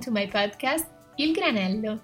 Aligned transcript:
To 0.00 0.10
my 0.10 0.26
podcast, 0.26 0.86
Il 1.18 1.34
Granello. 1.34 2.00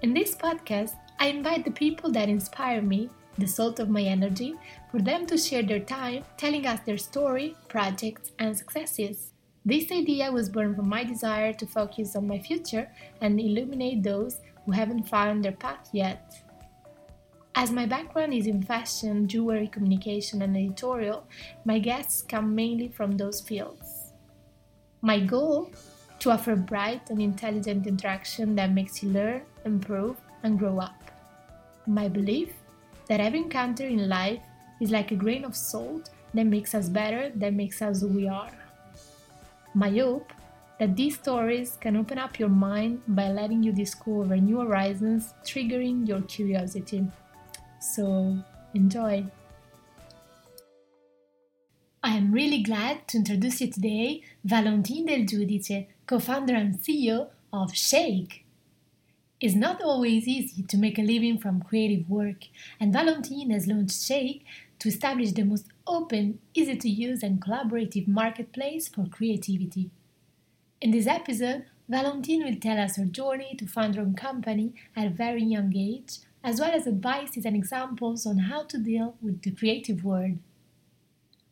In 0.00 0.14
this 0.14 0.34
podcast, 0.34 0.94
I 1.20 1.26
invite 1.26 1.62
the 1.62 1.70
people 1.70 2.10
that 2.12 2.30
inspire 2.30 2.80
me, 2.80 3.10
the 3.36 3.46
salt 3.46 3.80
of 3.80 3.90
my 3.90 4.00
energy, 4.00 4.54
for 4.90 5.02
them 5.02 5.26
to 5.26 5.36
share 5.36 5.62
their 5.62 5.80
time 5.80 6.24
telling 6.38 6.66
us 6.66 6.80
their 6.86 6.96
story, 6.96 7.54
projects, 7.68 8.32
and 8.38 8.56
successes. 8.56 9.32
This 9.62 9.92
idea 9.92 10.32
was 10.32 10.48
born 10.48 10.74
from 10.74 10.88
my 10.88 11.04
desire 11.04 11.52
to 11.52 11.66
focus 11.66 12.16
on 12.16 12.26
my 12.26 12.38
future 12.38 12.90
and 13.20 13.38
illuminate 13.38 14.02
those 14.02 14.38
who 14.64 14.72
haven't 14.72 15.08
found 15.08 15.44
their 15.44 15.52
path 15.52 15.90
yet. 15.92 16.42
As 17.54 17.70
my 17.70 17.84
background 17.84 18.32
is 18.32 18.46
in 18.46 18.62
fashion, 18.62 19.28
jewelry, 19.28 19.68
communication, 19.68 20.40
and 20.40 20.56
editorial, 20.56 21.26
my 21.66 21.78
guests 21.78 22.22
come 22.22 22.54
mainly 22.54 22.88
from 22.88 23.18
those 23.18 23.42
fields. 23.42 24.12
My 25.02 25.20
goal? 25.20 25.70
To 26.20 26.30
offer 26.32 26.56
bright 26.56 27.10
and 27.10 27.22
intelligent 27.22 27.86
interaction 27.86 28.56
that 28.56 28.72
makes 28.72 29.02
you 29.02 29.10
learn, 29.10 29.42
improve, 29.64 30.16
and 30.42 30.58
grow 30.58 30.80
up. 30.80 31.00
My 31.86 32.08
belief? 32.08 32.52
That 33.08 33.20
every 33.20 33.38
encounter 33.38 33.86
in 33.86 34.08
life 34.08 34.42
is 34.80 34.90
like 34.90 35.12
a 35.12 35.16
grain 35.16 35.44
of 35.44 35.56
salt 35.56 36.10
that 36.34 36.44
makes 36.44 36.74
us 36.74 36.88
better, 36.88 37.30
that 37.36 37.54
makes 37.54 37.80
us 37.80 38.00
who 38.00 38.08
we 38.08 38.28
are. 38.28 38.50
My 39.74 39.90
hope? 39.90 40.32
That 40.80 40.96
these 40.96 41.14
stories 41.14 41.78
can 41.80 41.96
open 41.96 42.18
up 42.18 42.38
your 42.38 42.48
mind 42.48 43.02
by 43.08 43.30
letting 43.30 43.62
you 43.62 43.72
discover 43.72 44.36
new 44.36 44.58
horizons, 44.58 45.34
triggering 45.44 46.06
your 46.06 46.22
curiosity. 46.22 47.06
So, 47.80 48.38
enjoy! 48.74 49.24
I 52.02 52.16
am 52.16 52.32
really 52.32 52.62
glad 52.62 53.08
to 53.08 53.18
introduce 53.18 53.60
you 53.60 53.70
today 53.70 54.22
Valentine 54.44 55.06
Del 55.06 55.26
Giudice, 55.26 55.86
co-founder 56.08 56.54
and 56.54 56.80
CEO 56.80 57.28
of 57.52 57.72
SSSHAKE. 57.72 58.40
It's 59.42 59.54
not 59.54 59.82
always 59.82 60.26
easy 60.26 60.62
to 60.62 60.78
make 60.78 60.98
a 60.98 61.02
living 61.02 61.36
from 61.36 61.62
creative 61.62 62.08
work, 62.08 62.46
and 62.80 62.94
Valentine 62.94 63.50
has 63.50 63.66
launched 63.66 64.00
SSSHAKE 64.00 64.40
to 64.78 64.88
establish 64.88 65.32
the 65.32 65.44
most 65.44 65.66
open, 65.86 66.38
easy 66.54 66.76
to 66.76 66.88
use, 66.88 67.22
and 67.22 67.42
collaborative 67.42 68.08
marketplace 68.08 68.88
for 68.88 69.04
creativity. 69.06 69.90
In 70.80 70.92
this 70.92 71.06
episode, 71.06 71.66
Valentine 71.90 72.42
will 72.42 72.56
tell 72.56 72.80
us 72.80 72.96
her 72.96 73.04
journey 73.04 73.54
to 73.58 73.66
found 73.66 73.96
her 73.96 74.02
own 74.02 74.14
company 74.14 74.72
at 74.96 75.06
a 75.06 75.10
very 75.10 75.44
young 75.44 75.76
age, 75.76 76.20
as 76.42 76.58
well 76.58 76.70
as 76.70 76.86
advices 76.86 77.44
and 77.44 77.54
examples 77.54 78.24
on 78.24 78.38
how 78.38 78.62
to 78.64 78.78
deal 78.78 79.14
with 79.20 79.42
the 79.42 79.50
creative 79.50 80.02
world. 80.04 80.38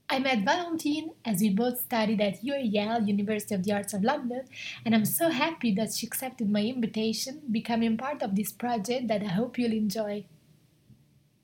I 0.09 0.21
met 0.21 0.45
Valentine 0.45 1.11
as 1.25 1.41
we 1.41 1.51
both 1.51 1.81
studied 1.81 2.21
at 2.21 2.43
UAL, 2.45 3.09
University 3.09 3.55
of 3.57 3.65
the 3.65 3.73
Arts 3.73 3.93
of 3.93 4.05
London, 4.05 4.43
and 4.85 4.95
I'm 4.95 5.05
so 5.05 5.31
happy 5.31 5.75
that 5.75 5.93
she 5.95 6.07
accepted 6.07 6.49
my 6.49 6.63
invitation, 6.63 7.43
becoming 7.51 7.97
part 7.97 8.23
of 8.23 8.37
this 8.37 8.53
project 8.53 9.09
that 9.09 9.23
I 9.23 9.27
hope 9.27 9.59
you'll 9.59 9.73
enjoy. 9.73 10.25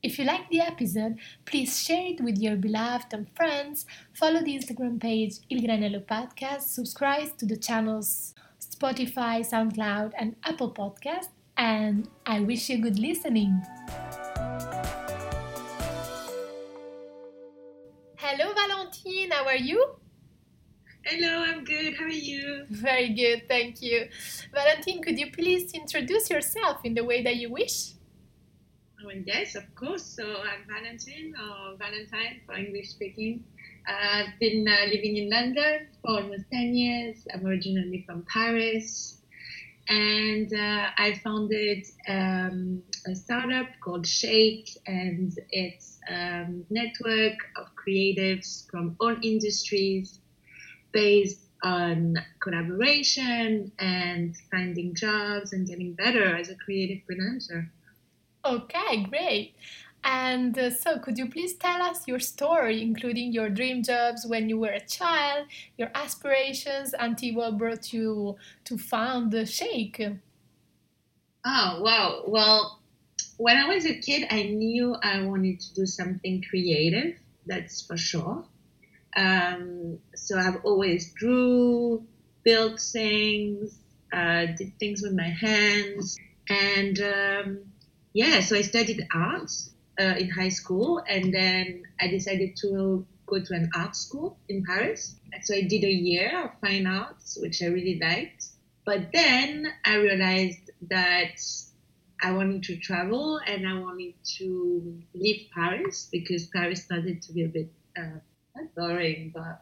If 0.00 0.18
you 0.18 0.24
like 0.24 0.48
the 0.48 0.60
episode, 0.60 1.18
please 1.44 1.82
share 1.82 2.06
it 2.06 2.20
with 2.20 2.38
your 2.38 2.56
beloved 2.56 3.12
and 3.12 3.28
friends, 3.34 3.84
follow 4.12 4.40
the 4.40 4.56
Instagram 4.56 5.00
page 5.00 5.38
Il 5.50 5.60
Granello 5.60 6.04
Podcast, 6.04 6.62
subscribe 6.62 7.36
to 7.38 7.46
the 7.46 7.56
channels 7.56 8.34
Spotify, 8.60 9.42
SoundCloud, 9.42 10.12
and 10.16 10.36
Apple 10.44 10.72
Podcast, 10.72 11.30
and 11.56 12.08
I 12.26 12.40
wish 12.40 12.70
you 12.70 12.78
good 12.78 12.98
listening. 12.98 13.60
Valentine. 18.92 19.30
How 19.30 19.44
are 19.46 19.56
you? 19.56 19.96
Hello, 21.04 21.42
I'm 21.42 21.64
good. 21.64 21.94
How 21.96 22.04
are 22.04 22.08
you? 22.08 22.64
Very 22.70 23.08
good, 23.08 23.48
thank 23.48 23.82
you. 23.82 24.08
Valentine, 24.52 25.02
could 25.02 25.18
you 25.18 25.30
please 25.32 25.72
introduce 25.72 26.30
yourself 26.30 26.84
in 26.84 26.94
the 26.94 27.04
way 27.04 27.22
that 27.22 27.36
you 27.36 27.50
wish? 27.50 27.92
Oh, 29.04 29.10
yes, 29.26 29.56
of 29.56 29.74
course. 29.74 30.04
So 30.04 30.24
I'm 30.24 30.66
Valentine, 30.68 31.34
or 31.36 31.76
Valentine 31.76 32.40
for 32.46 32.54
English 32.54 32.90
speaking. 32.90 33.44
I've 33.86 34.38
been 34.38 34.68
uh, 34.68 34.86
living 34.86 35.16
in 35.16 35.30
London 35.30 35.88
for 36.02 36.20
almost 36.20 36.44
10 36.52 36.74
years. 36.74 37.26
I'm 37.34 37.44
originally 37.44 38.04
from 38.06 38.24
Paris 38.32 39.22
and 39.88 40.52
uh, 40.52 40.90
I 40.96 41.20
founded 41.24 41.86
um, 42.08 42.82
a 43.06 43.14
startup 43.14 43.66
called 43.82 44.04
SSSHAKE, 44.04 44.76
and 44.86 45.38
it's 45.50 45.91
a 46.08 46.46
network 46.70 47.38
of 47.56 47.68
creatives 47.76 48.68
from 48.70 48.96
all 49.00 49.16
industries 49.22 50.20
based 50.92 51.48
on 51.62 52.16
collaboration 52.40 53.72
and 53.78 54.36
finding 54.50 54.94
jobs 54.94 55.52
and 55.52 55.66
getting 55.66 55.94
better 55.94 56.36
as 56.36 56.50
a 56.50 56.56
creative 56.56 56.98
freelancer. 57.08 57.68
Okay, 58.44 59.04
great. 59.04 59.54
And 60.04 60.58
uh, 60.58 60.70
so, 60.70 60.98
could 60.98 61.16
you 61.16 61.28
please 61.28 61.54
tell 61.54 61.80
us 61.80 62.08
your 62.08 62.18
story, 62.18 62.82
including 62.82 63.32
your 63.32 63.48
dream 63.48 63.84
jobs 63.84 64.26
when 64.26 64.48
you 64.48 64.58
were 64.58 64.72
a 64.72 64.80
child, 64.84 65.46
your 65.78 65.90
aspirations, 65.94 66.92
until 66.98 67.34
what 67.36 67.58
brought 67.58 67.92
you 67.92 68.36
to 68.64 68.76
found 68.78 69.30
the 69.30 69.42
SSSHAKE? 69.42 70.18
Oh, 71.44 71.80
wow. 71.82 72.24
Well, 72.26 72.81
when 73.36 73.56
I 73.56 73.66
was 73.66 73.86
a 73.86 73.94
kid, 73.94 74.26
I 74.30 74.44
knew 74.44 74.94
I 75.02 75.22
wanted 75.22 75.60
to 75.60 75.74
do 75.74 75.86
something 75.86 76.42
creative, 76.48 77.18
that's 77.46 77.82
for 77.82 77.96
sure. 77.96 78.44
Um, 79.16 79.98
so 80.14 80.38
I've 80.38 80.64
always 80.64 81.12
drew, 81.12 82.04
built 82.44 82.80
things, 82.80 83.78
uh, 84.12 84.46
did 84.56 84.78
things 84.78 85.02
with 85.02 85.14
my 85.14 85.28
hands. 85.28 86.18
And 86.48 87.00
um, 87.00 87.58
yeah, 88.12 88.40
so 88.40 88.56
I 88.56 88.62
studied 88.62 89.06
arts 89.14 89.70
uh, 90.00 90.14
in 90.18 90.30
high 90.30 90.48
school, 90.48 91.02
and 91.08 91.32
then 91.32 91.84
I 92.00 92.08
decided 92.08 92.56
to 92.62 93.06
go 93.26 93.40
to 93.40 93.54
an 93.54 93.70
art 93.74 93.96
school 93.96 94.38
in 94.48 94.64
Paris. 94.64 95.16
So 95.42 95.54
I 95.54 95.62
did 95.62 95.84
a 95.84 95.92
year 95.92 96.44
of 96.44 96.50
fine 96.60 96.86
arts, 96.86 97.38
which 97.40 97.62
I 97.62 97.66
really 97.66 97.98
liked. 98.00 98.46
But 98.84 99.12
then 99.12 99.72
I 99.84 99.96
realized 99.96 100.70
that 100.90 101.40
I 102.22 102.32
wanted 102.32 102.62
to 102.64 102.76
travel 102.76 103.40
and 103.46 103.66
I 103.66 103.78
wanted 103.78 104.14
to 104.38 105.02
leave 105.14 105.48
Paris 105.52 106.08
because 106.10 106.46
Paris 106.46 106.84
started 106.84 107.22
to 107.22 107.32
be 107.32 107.44
a 107.44 107.48
bit 107.48 107.72
uh, 107.96 108.20
not 108.54 108.74
boring, 108.76 109.32
but 109.34 109.60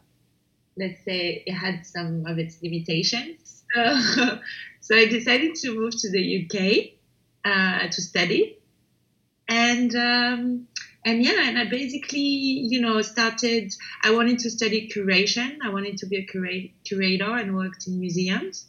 let's 0.77 1.03
say 1.03 1.43
it 1.45 1.53
had 1.53 1.85
some 1.85 2.25
of 2.25 2.37
its 2.37 2.61
limitations. 2.61 3.57
So, 3.73 4.39
so 4.81 4.95
I 4.97 5.05
decided 5.05 5.55
to 5.55 5.73
move 5.73 5.93
to 6.01 6.11
the 6.11 6.43
UK 6.43 6.97
uh, 7.45 7.87
to 7.87 8.01
study 8.01 8.57
and 9.51 9.93
um, 9.95 10.67
and 11.05 11.23
yeah, 11.23 11.47
and 11.47 11.57
I 11.57 11.65
basically, 11.65 12.19
you 12.19 12.79
know, 12.79 13.01
started. 13.01 13.73
I 14.03 14.11
wanted 14.11 14.39
to 14.39 14.49
study 14.49 14.87
curation. 14.87 15.57
I 15.63 15.69
wanted 15.69 15.97
to 15.97 16.05
be 16.05 16.17
a 16.17 16.25
cura- 16.25 16.69
curator 16.85 17.35
and 17.35 17.55
worked 17.55 17.87
in 17.87 17.99
museums. 17.99 18.67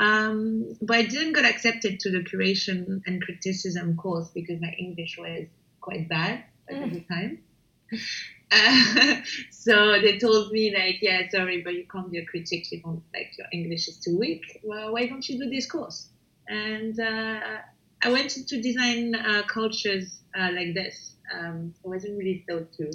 Um, 0.00 0.78
but 0.80 0.96
I 0.96 1.02
didn't 1.02 1.34
get 1.34 1.44
accepted 1.44 2.00
to 2.00 2.10
the 2.10 2.20
curation 2.20 3.02
and 3.06 3.22
criticism 3.22 3.96
course 3.96 4.30
because 4.34 4.58
my 4.58 4.74
English 4.78 5.18
was 5.18 5.46
quite 5.82 6.08
bad 6.08 6.42
at 6.70 6.76
mm. 6.76 6.92
the 6.94 7.00
time. 7.02 7.42
Uh, 8.50 9.16
so 9.50 10.00
they 10.00 10.18
told 10.18 10.52
me 10.52 10.74
like, 10.74 11.00
yeah, 11.02 11.28
sorry, 11.28 11.60
but 11.60 11.74
you 11.74 11.84
can't 11.92 12.10
be 12.10 12.18
a 12.18 12.24
critic. 12.24 12.72
You 12.72 12.80
don't 12.80 13.02
like 13.12 13.32
your 13.36 13.46
English 13.52 13.88
is 13.88 13.98
too 13.98 14.18
weak. 14.18 14.60
Well, 14.64 14.94
why 14.94 15.06
don't 15.06 15.28
you 15.28 15.38
do 15.38 15.50
this 15.50 15.70
course? 15.70 16.08
And 16.48 16.98
uh, 16.98 17.40
I 18.02 18.10
went 18.10 18.30
to 18.30 18.62
design 18.62 19.14
uh, 19.14 19.42
cultures 19.46 20.20
uh, 20.34 20.48
like 20.54 20.72
this. 20.72 21.16
Um, 21.32 21.74
I 21.84 21.88
wasn't 21.88 22.16
really 22.16 22.42
thought 22.48 22.72
to. 22.78 22.90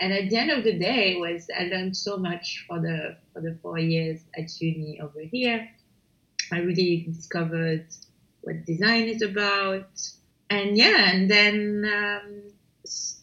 And 0.00 0.14
at 0.14 0.30
the 0.30 0.36
end 0.38 0.50
of 0.50 0.64
the 0.64 0.78
day, 0.78 1.16
was 1.20 1.46
I 1.56 1.64
learned 1.64 1.94
so 1.94 2.16
much 2.16 2.64
for 2.66 2.80
the 2.80 3.18
for 3.34 3.42
the 3.42 3.58
four 3.62 3.78
years 3.78 4.20
at 4.36 4.50
uni 4.60 4.98
over 4.98 5.20
here. 5.20 5.68
I 6.52 6.58
really 6.58 7.06
discovered 7.08 7.86
what 8.42 8.64
design 8.66 9.08
is 9.08 9.22
about, 9.22 9.88
and 10.50 10.76
yeah, 10.76 11.10
and 11.10 11.30
then 11.30 11.90
um, 11.92 12.42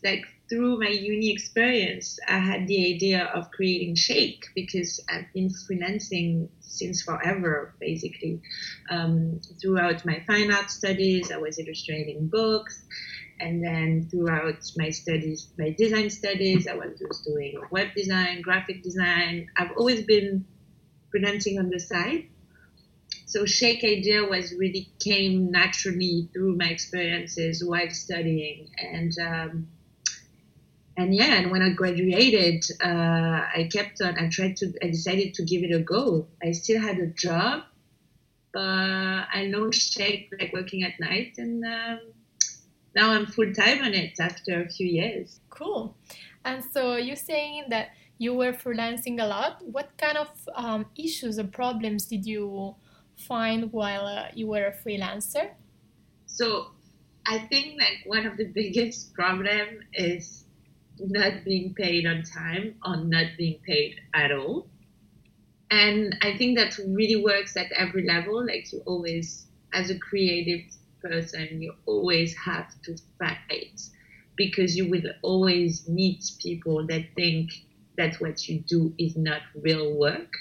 like 0.04 0.26
through 0.50 0.80
my 0.80 0.88
uni 0.88 1.30
experience, 1.32 2.20
I 2.28 2.40
had 2.40 2.68
the 2.68 2.94
idea 2.96 3.26
of 3.26 3.52
creating 3.52 3.96
SSSHAKE 3.96 4.46
because 4.56 5.00
I've 5.08 5.32
been 5.34 5.50
freelancing 5.50 6.50
since 6.60 7.04
forever, 7.04 7.76
basically. 7.80 8.42
Um, 8.90 9.40
throughout 9.62 10.06
my 10.06 10.24
fine 10.26 10.52
art 10.52 10.72
studies, 10.72 11.32
I 11.32 11.38
was 11.38 11.60
illustrating 11.60 12.28
books. 12.28 12.84
And 13.40 13.64
then 13.64 14.08
throughout 14.10 14.70
my 14.76 14.90
studies, 14.90 15.50
my 15.58 15.70
design 15.78 16.10
studies, 16.10 16.68
I 16.68 16.74
was 16.74 17.00
just 17.00 17.24
doing 17.24 17.62
web 17.72 17.90
design, 17.96 18.42
graphic 18.42 18.84
design. 18.84 19.50
I've 19.56 19.72
always 19.78 20.02
been 20.02 20.46
freelancing 21.14 21.58
on 21.60 21.70
the 21.70 21.80
side. 21.80 22.28
So 23.30 23.44
SSSHAKE 23.44 23.84
idea 23.84 24.26
was 24.26 24.56
really 24.58 24.90
came 25.00 25.52
naturally 25.52 26.30
through 26.34 26.58
my 26.58 26.66
experiences 26.66 27.64
while 27.64 27.92
studying. 27.92 28.72
And 28.80 29.14
um, 29.20 29.68
and 30.98 31.14
yeah, 31.14 31.36
and 31.36 31.52
when 31.52 31.62
I 31.62 31.70
graduated, 31.70 32.66
uh, 32.84 33.46
I 33.60 33.70
kept 33.72 34.02
on. 34.02 34.18
I 34.18 34.30
tried 34.30 34.58
to. 34.58 34.74
I 34.82 34.88
decided 34.88 35.36
to 35.36 35.44
give 35.46 35.62
it 35.62 35.72
a 35.72 35.80
go. 35.80 36.26
I 36.44 36.54
still 36.54 36.82
had 36.82 36.98
a 36.98 37.06
job, 37.06 37.66
but 38.52 38.62
I 38.62 39.46
launched 39.54 39.96
SSSHAKE 39.96 40.30
like 40.40 40.52
working 40.52 40.82
at 40.82 41.00
night, 41.00 41.34
and 41.38 41.64
um, 41.64 42.00
now 42.96 43.12
I'm 43.12 43.28
full 43.28 43.54
time 43.54 43.84
on 43.84 43.94
it 43.94 44.20
after 44.20 44.64
a 44.64 44.68
few 44.68 44.88
years. 44.88 45.40
Cool. 45.52 45.96
And 46.44 46.64
so 46.74 46.96
you're 46.96 47.16
saying 47.16 47.66
that 47.70 47.90
you 48.18 48.34
were 48.34 48.54
freelancing 48.54 49.22
a 49.22 49.28
lot. 49.28 49.62
What 49.64 49.92
kind 50.00 50.18
of 50.18 50.30
um, 50.56 50.88
issues 50.98 51.38
or 51.38 51.44
problems 51.44 52.08
did 52.08 52.26
you 52.26 52.76
find 53.20 53.72
while 53.72 54.06
uh, 54.06 54.28
you 54.34 54.48
were 54.48 54.68
a 54.68 54.72
freelancer? 54.74 55.52
So 56.26 56.72
I 57.26 57.40
think 57.40 57.80
like 57.80 58.00
one 58.06 58.26
of 58.26 58.38
the 58.38 58.46
biggest 58.46 59.14
problem 59.14 59.82
is 59.94 60.46
not 61.00 61.44
being 61.46 61.74
paid 61.74 62.06
on 62.06 62.24
time 62.24 62.76
or 62.86 62.98
not 62.98 63.28
being 63.38 63.60
paid 63.66 64.00
at 64.14 64.32
all. 64.32 64.68
And 65.72 66.18
I 66.22 66.36
think 66.38 66.58
that 66.58 66.78
really 66.78 67.24
works 67.24 67.56
at 67.56 67.72
every 67.74 68.06
level. 68.06 68.46
Like 68.46 68.72
you 68.74 68.82
always, 68.86 69.46
as 69.74 69.90
a 69.90 70.00
creative 70.00 70.62
person, 71.02 71.62
you 71.62 71.74
always 71.86 72.36
have 72.38 72.70
to 72.84 72.98
fight 73.20 73.82
because 74.36 74.76
you 74.76 74.90
will 74.90 75.12
always 75.22 75.88
meet 75.88 76.24
people 76.42 76.88
that 76.88 77.06
think 77.16 77.52
that 77.98 78.16
what 78.16 78.48
you 78.48 78.62
do 78.62 78.94
is 78.98 79.16
not 79.16 79.42
real 79.62 79.94
work. 79.94 80.34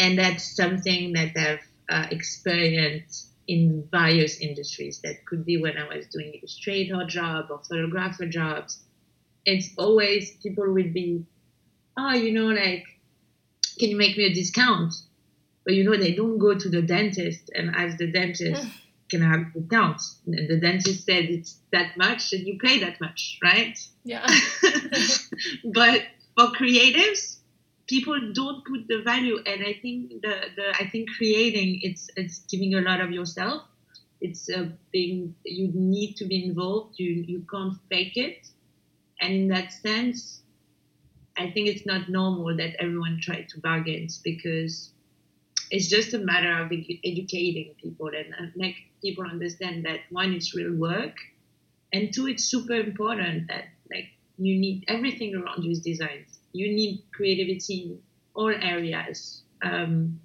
And 0.00 0.18
that's 0.18 0.56
something 0.56 1.12
that 1.12 1.36
I've 1.36 1.68
uh, 1.88 2.06
experienced 2.10 3.28
in 3.46 3.86
various 3.90 4.40
industries. 4.40 5.00
That 5.02 5.24
could 5.26 5.44
be 5.44 5.60
when 5.60 5.76
I 5.76 5.94
was 5.94 6.06
doing 6.06 6.32
a 6.34 6.38
illustrator 6.38 7.04
job 7.06 7.46
or 7.50 7.60
photographer 7.62 8.26
jobs 8.26 8.80
it's 9.44 9.70
always 9.76 10.36
people 10.42 10.64
will 10.72 10.92
be, 10.92 11.24
oh, 11.96 12.12
you 12.12 12.32
know, 12.32 12.46
like, 12.46 12.84
can 13.78 13.90
you 13.90 13.96
make 13.96 14.16
me 14.16 14.24
a 14.26 14.34
discount? 14.34 14.94
But 15.64 15.74
you 15.74 15.84
know, 15.84 15.96
they 15.96 16.14
don't 16.14 16.38
go 16.38 16.56
to 16.56 16.68
the 16.68 16.82
dentist 16.82 17.50
and 17.54 17.74
ask 17.74 17.98
the 17.98 18.10
dentist, 18.10 18.64
can 19.10 19.22
I 19.22 19.28
have 19.28 19.40
a 19.54 19.60
discount? 19.60 20.00
And 20.26 20.48
the 20.48 20.60
dentist 20.60 21.04
said 21.04 21.24
it's 21.24 21.58
that 21.72 21.96
much 21.96 22.32
and 22.32 22.46
you 22.46 22.58
pay 22.58 22.80
that 22.80 23.00
much, 23.00 23.38
right? 23.42 23.78
Yeah. 24.04 24.26
but 25.72 26.02
for 26.36 26.48
creatives, 26.48 27.38
people 27.90 28.18
don't 28.32 28.64
put 28.64 28.88
the 28.88 29.02
value 29.02 29.38
and 29.46 29.62
I 29.64 29.74
think 29.82 30.22
the, 30.22 30.34
the 30.56 30.66
I 30.80 30.88
think 30.88 31.10
creating 31.18 31.80
it's 31.82 32.08
it's 32.16 32.40
giving 32.52 32.74
a 32.74 32.80
lot 32.80 33.00
of 33.00 33.10
yourself. 33.10 33.64
It's 34.22 34.50
uh, 34.50 34.68
being 34.92 35.34
you 35.44 35.70
need 35.74 36.14
to 36.18 36.26
be 36.26 36.44
involved. 36.44 36.98
You 36.98 37.12
you 37.32 37.46
can't 37.50 37.74
fake 37.90 38.16
it 38.16 38.46
and 39.20 39.34
in 39.34 39.48
that 39.48 39.72
sense, 39.72 40.42
I 41.36 41.50
think 41.50 41.68
it's 41.68 41.86
not 41.86 42.08
normal 42.08 42.56
that 42.56 42.76
everyone 42.80 43.20
tries 43.22 43.52
to 43.52 43.60
bargain 43.60 44.08
because 44.24 44.92
it's 45.70 45.88
just 45.88 46.14
a 46.14 46.18
matter 46.18 46.52
of 46.62 46.72
educating 47.04 47.74
people 47.80 48.08
and 48.08 48.52
make 48.56 48.76
people 49.02 49.24
understand 49.24 49.84
that 49.86 50.00
one, 50.10 50.32
it's 50.34 50.54
real 50.54 50.74
work, 50.74 51.16
and 51.92 52.12
two, 52.12 52.28
it's 52.28 52.44
super 52.44 52.74
important 52.74 53.48
that 53.48 53.64
like 53.90 54.08
you 54.38 54.58
need 54.58 54.84
everything 54.88 55.34
around 55.34 55.64
you 55.64 55.72
is 55.72 55.80
design. 55.80 56.26
You 56.52 56.72
need 56.74 57.02
creativity 57.12 57.82
in 57.82 57.98
all 58.34 58.50
areas. 58.50 59.42
Um, 59.62 60.20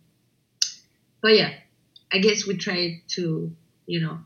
but 1.22 1.36
yeah, 1.36 1.54
I 2.12 2.20
guess 2.20 2.48
we 2.48 2.58
try 2.58 3.02
to 3.10 3.52
you 3.86 4.00
know 4.02 4.20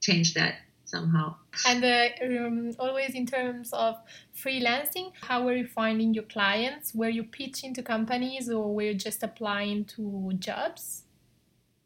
change 0.00 0.34
that 0.34 0.56
somehow. 0.84 1.36
And 1.66 1.84
uh, 1.84 2.08
um, 2.22 2.72
always 2.78 3.14
in 3.14 3.26
terms 3.26 3.72
of 3.72 3.96
freelancing, 4.36 5.12
how 5.22 5.44
were 5.44 5.54
you 5.54 5.66
finding 5.66 6.14
your 6.14 6.24
clients? 6.24 6.94
Were 6.94 7.08
you 7.08 7.24
pitching 7.24 7.74
to 7.74 7.82
companies 7.82 8.50
or 8.50 8.74
were 8.74 8.82
you 8.82 8.94
just 8.94 9.22
applying 9.22 9.84
to 9.96 10.32
jobs? 10.38 11.04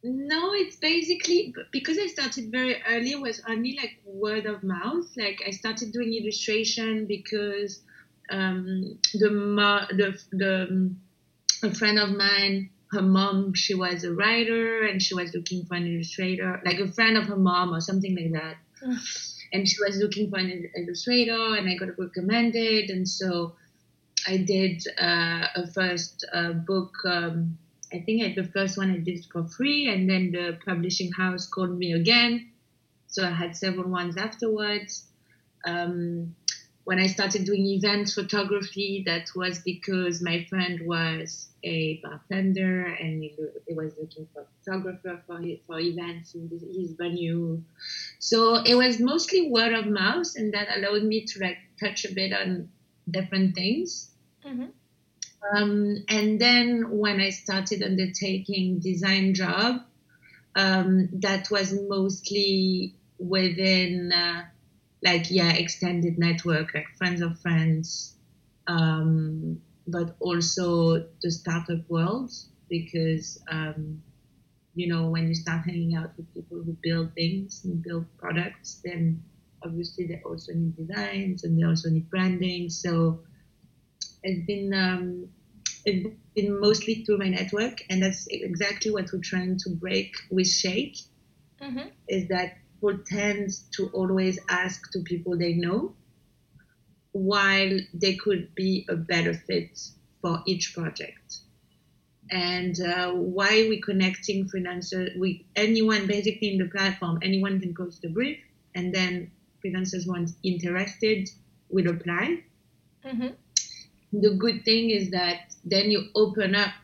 No, 0.02 0.55
it's 0.55 0.76
basically 0.76 1.55
because 1.72 1.99
I 1.99 2.06
started 2.06 2.52
very 2.52 2.76
early. 2.88 3.12
It 3.12 3.20
was 3.20 3.43
only 3.49 3.76
like 3.76 4.00
word 4.05 4.46
of 4.46 4.62
mouth. 4.62 5.08
Like 5.16 5.43
I 5.46 5.50
started 5.50 5.93
doing 5.93 6.14
illustration 6.14 7.06
because 7.06 7.82
um, 8.30 8.98
the 9.14 9.28
the 9.90 10.19
the 10.32 10.62
um, 10.70 11.00
a 11.62 11.75
friend 11.75 11.98
of 11.98 12.10
mine 12.10 12.70
her 12.90 13.02
mom 13.02 13.52
she 13.52 13.75
was 13.75 14.04
a 14.04 14.12
writer 14.12 14.84
and 14.84 15.02
she 15.02 15.14
was 15.14 15.34
looking 15.34 15.64
for 15.66 15.75
an 15.75 15.86
illustrator 15.86 16.60
like 16.64 16.78
a 16.78 16.88
friend 16.92 17.16
of 17.19 17.25
her 17.25 17.36
mom 17.36 17.75
or 17.75 17.80
something 17.80 18.16
like 18.16 18.32
that 18.32 18.56
and 19.52 19.69
she 19.69 19.76
was 19.80 19.96
looking 19.96 20.30
for 20.30 20.38
an 20.38 20.70
illustrator, 20.76 21.54
and 21.54 21.69
I 21.69 21.76
got 21.76 21.98
recommended, 21.98 22.90
and 22.90 23.08
so 23.08 23.54
I 24.26 24.38
did 24.38 24.82
uh, 25.00 25.46
a 25.54 25.66
first 25.72 26.26
uh, 26.32 26.52
book. 26.52 26.94
Um, 27.04 27.58
I 27.92 28.00
think 28.00 28.22
I, 28.22 28.34
the 28.34 28.48
first 28.48 28.76
one 28.76 28.90
I 28.90 28.98
did 28.98 29.24
for 29.32 29.46
free, 29.46 29.88
and 29.88 30.08
then 30.08 30.32
the 30.32 30.58
publishing 30.64 31.12
house 31.12 31.46
called 31.46 31.76
me 31.78 31.92
again. 31.92 32.52
So 33.06 33.24
I 33.24 33.31
had 33.31 33.56
several 33.56 33.88
ones 33.88 34.16
afterwards. 34.16 35.06
Um, 35.64 36.34
when 36.88 36.99
I 36.99 37.06
started 37.08 37.44
doing 37.44 37.67
event 37.67 38.08
photography, 38.08 39.02
that 39.05 39.29
was 39.37 39.58
because 39.58 40.23
my 40.23 40.46
friend 40.49 40.87
was 40.87 41.50
a 41.62 42.00
bartender 42.02 42.87
and 42.87 43.23
he, 43.23 43.37
he 43.67 43.75
was 43.75 43.93
looking 44.00 44.26
for 44.32 44.40
a 44.40 44.46
photographer 44.64 45.23
for, 45.26 45.38
his, 45.38 45.58
for 45.67 45.79
events 45.79 46.35
in 46.35 46.49
his 46.49 46.93
venue. 46.93 47.62
So 48.19 48.62
it 48.64 48.75
was 48.75 49.00
mostly 49.00 49.50
word 49.50 49.75
of 49.75 49.85
mouth, 49.85 50.29
and 50.35 50.55
that 50.55 50.79
allowed 50.79 51.02
me 51.02 51.26
to 51.26 51.40
like 51.40 51.58
touch 51.79 52.06
a 52.06 52.14
bit 52.14 52.32
on 52.32 52.70
different 53.11 53.55
things. 53.55 54.11
Mm-hmm. 54.46 54.69
Um, 55.55 56.05
and 56.08 56.41
then 56.41 56.88
when 56.88 57.20
I 57.20 57.29
started 57.29 57.82
undertaking 57.82 58.79
design 58.79 59.34
job, 59.34 59.82
um, 60.56 61.11
that 61.20 61.50
was 61.50 61.79
mostly 61.87 62.94
within. 63.19 64.11
Uh, 64.11 64.44
like 65.02 65.30
yeah 65.30 65.52
extended 65.52 66.18
network 66.18 66.74
like 66.74 66.86
friends 66.96 67.20
of 67.20 67.38
friends 67.40 68.16
um, 68.66 69.60
but 69.86 70.16
also 70.20 71.06
the 71.22 71.30
startup 71.30 71.88
world 71.88 72.30
because 72.68 73.42
um, 73.50 74.02
you 74.74 74.88
know 74.88 75.08
when 75.08 75.28
you 75.28 75.34
start 75.34 75.64
hanging 75.64 75.96
out 75.96 76.10
with 76.17 76.32
people 76.34 76.62
who 76.62 76.76
build 76.82 77.12
things 77.14 77.64
and 77.64 77.82
build 77.82 78.05
products 78.19 78.81
then 78.84 79.22
obviously 79.64 80.06
they 80.06 80.20
also 80.24 80.52
need 80.52 80.76
designs 80.76 81.44
and 81.44 81.58
they 81.58 81.67
also 81.67 81.88
need 81.90 82.08
branding 82.10 82.69
so 82.69 83.20
it's 84.22 84.46
been 84.46 84.72
um, 84.74 85.28
it's 85.84 86.08
been 86.34 86.60
mostly 86.60 87.05
through 87.05 87.19
my 87.19 87.28
network 87.28 87.82
and 87.88 88.02
that's 88.02 88.26
exactly 88.31 88.90
what 88.90 89.10
we're 89.12 89.20
trying 89.20 89.56
to 89.58 89.70
break 89.70 90.14
with 90.31 90.46
SSSHAKE 90.46 91.08
mm-hmm. 91.62 91.88
is 92.08 92.28
that 92.28 92.58
people 92.81 92.99
tend 93.06 93.51
to 93.73 93.89
always 93.89 94.39
ask 94.49 94.91
to 94.93 95.01
people 95.01 95.37
they 95.37 95.55
know, 95.55 95.94
while 97.13 97.79
they 97.94 98.15
could 98.17 98.55
be 98.55 98.87
a 98.89 98.97
better 98.97 99.35
fit 99.35 99.81
for 100.20 100.43
each 100.47 100.75
project. 100.75 101.39
And 102.31 102.79
uh, 102.81 103.13
why 103.13 103.69
we 103.69 103.81
connecting 103.81 104.49
freelancers? 104.49 105.19
We 105.19 105.47
anyone 105.56 106.06
basically 106.06 106.53
in 106.53 106.58
the 106.58 106.67
platform, 106.67 107.19
anyone 107.23 107.61
can 107.61 107.75
post 107.75 108.05
a 108.05 108.08
brief, 108.08 108.39
and 108.75 108.94
then 108.94 109.31
freelancers 109.65 110.06
once 110.06 110.35
interested 110.43 111.31
will 111.70 111.89
apply. 111.89 112.43
Mm-hmm. 113.05 113.29
The 114.20 114.35
good 114.35 114.65
thing 114.65 114.91
is 114.91 115.11
that 115.11 115.55
then 115.65 115.91
you 115.91 116.08
open 116.15 116.55
up 116.55 116.75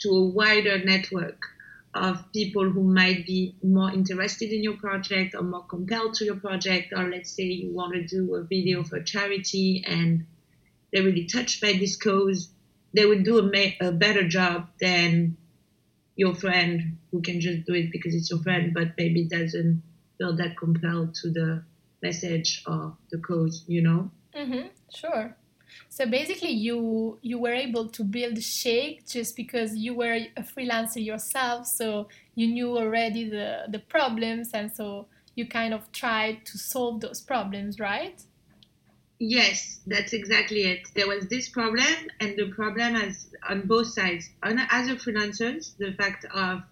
to 0.00 0.08
a 0.10 0.24
wider 0.24 0.84
network 0.84 1.40
of 1.94 2.32
people 2.32 2.68
who 2.68 2.82
might 2.82 3.26
be 3.26 3.54
more 3.62 3.90
interested 3.90 4.52
in 4.52 4.62
your 4.62 4.76
project 4.76 5.34
or 5.34 5.42
more 5.42 5.64
compelled 5.64 6.14
to 6.14 6.24
your 6.24 6.36
project, 6.36 6.92
or 6.94 7.10
let's 7.10 7.30
say 7.30 7.44
you 7.44 7.72
want 7.72 7.94
to 7.94 8.06
do 8.06 8.34
a 8.34 8.42
video 8.42 8.82
for 8.84 9.02
charity 9.02 9.84
and 9.86 10.26
they're 10.92 11.02
really 11.02 11.26
touched 11.26 11.60
by 11.60 11.72
this 11.72 11.96
cause, 11.96 12.50
they 12.94 13.04
would 13.04 13.24
do 13.24 13.38
a, 13.38 13.42
ma- 13.42 13.88
a 13.88 13.92
better 13.92 14.26
job 14.26 14.68
than 14.80 15.36
your 16.16 16.34
friend 16.34 16.98
who 17.10 17.22
can 17.22 17.40
just 17.40 17.66
do 17.66 17.74
it 17.74 17.92
because 17.92 18.14
it's 18.14 18.30
your 18.30 18.42
friend, 18.42 18.74
but 18.74 18.88
maybe 18.96 19.24
doesn't 19.24 19.82
feel 20.18 20.36
that 20.36 20.56
compelled 20.56 21.14
to 21.14 21.30
the 21.30 21.62
message 22.02 22.62
or 22.66 22.96
the 23.10 23.18
cause, 23.18 23.64
you 23.66 23.82
know? 23.82 24.10
Mm-hmm, 24.36 24.68
sure. 24.94 25.36
So 25.88 26.06
basically, 26.06 26.52
you 26.52 27.18
you 27.22 27.38
were 27.38 27.54
able 27.54 27.88
to 27.88 28.04
build 28.04 28.34
SSSHAKE 28.34 29.10
just 29.10 29.36
because 29.36 29.76
you 29.76 29.94
were 29.94 30.18
a 30.36 30.42
freelancer 30.42 31.04
yourself, 31.04 31.66
so 31.66 32.08
you 32.34 32.48
knew 32.48 32.76
already 32.76 33.28
the 33.28 33.64
the 33.68 33.78
problems, 33.78 34.50
and 34.54 34.70
so 34.72 35.06
you 35.34 35.46
kind 35.46 35.72
of 35.72 35.90
tried 35.92 36.44
to 36.46 36.58
solve 36.58 37.00
those 37.00 37.20
problems, 37.20 37.78
right? 37.78 38.22
Yes, 39.20 39.80
that's 39.86 40.12
exactly 40.12 40.62
it. 40.62 40.86
There 40.94 41.08
was 41.08 41.26
this 41.28 41.48
problem, 41.48 41.92
and 42.20 42.36
the 42.36 42.50
problem 42.50 42.94
is 42.94 43.28
on 43.48 43.66
both 43.66 43.88
sides. 43.88 44.30
On, 44.42 44.58
as 44.70 44.88
a 44.88 44.94
freelancer, 44.94 45.52
the 45.78 45.92
fact 45.94 46.24
of 46.32 46.62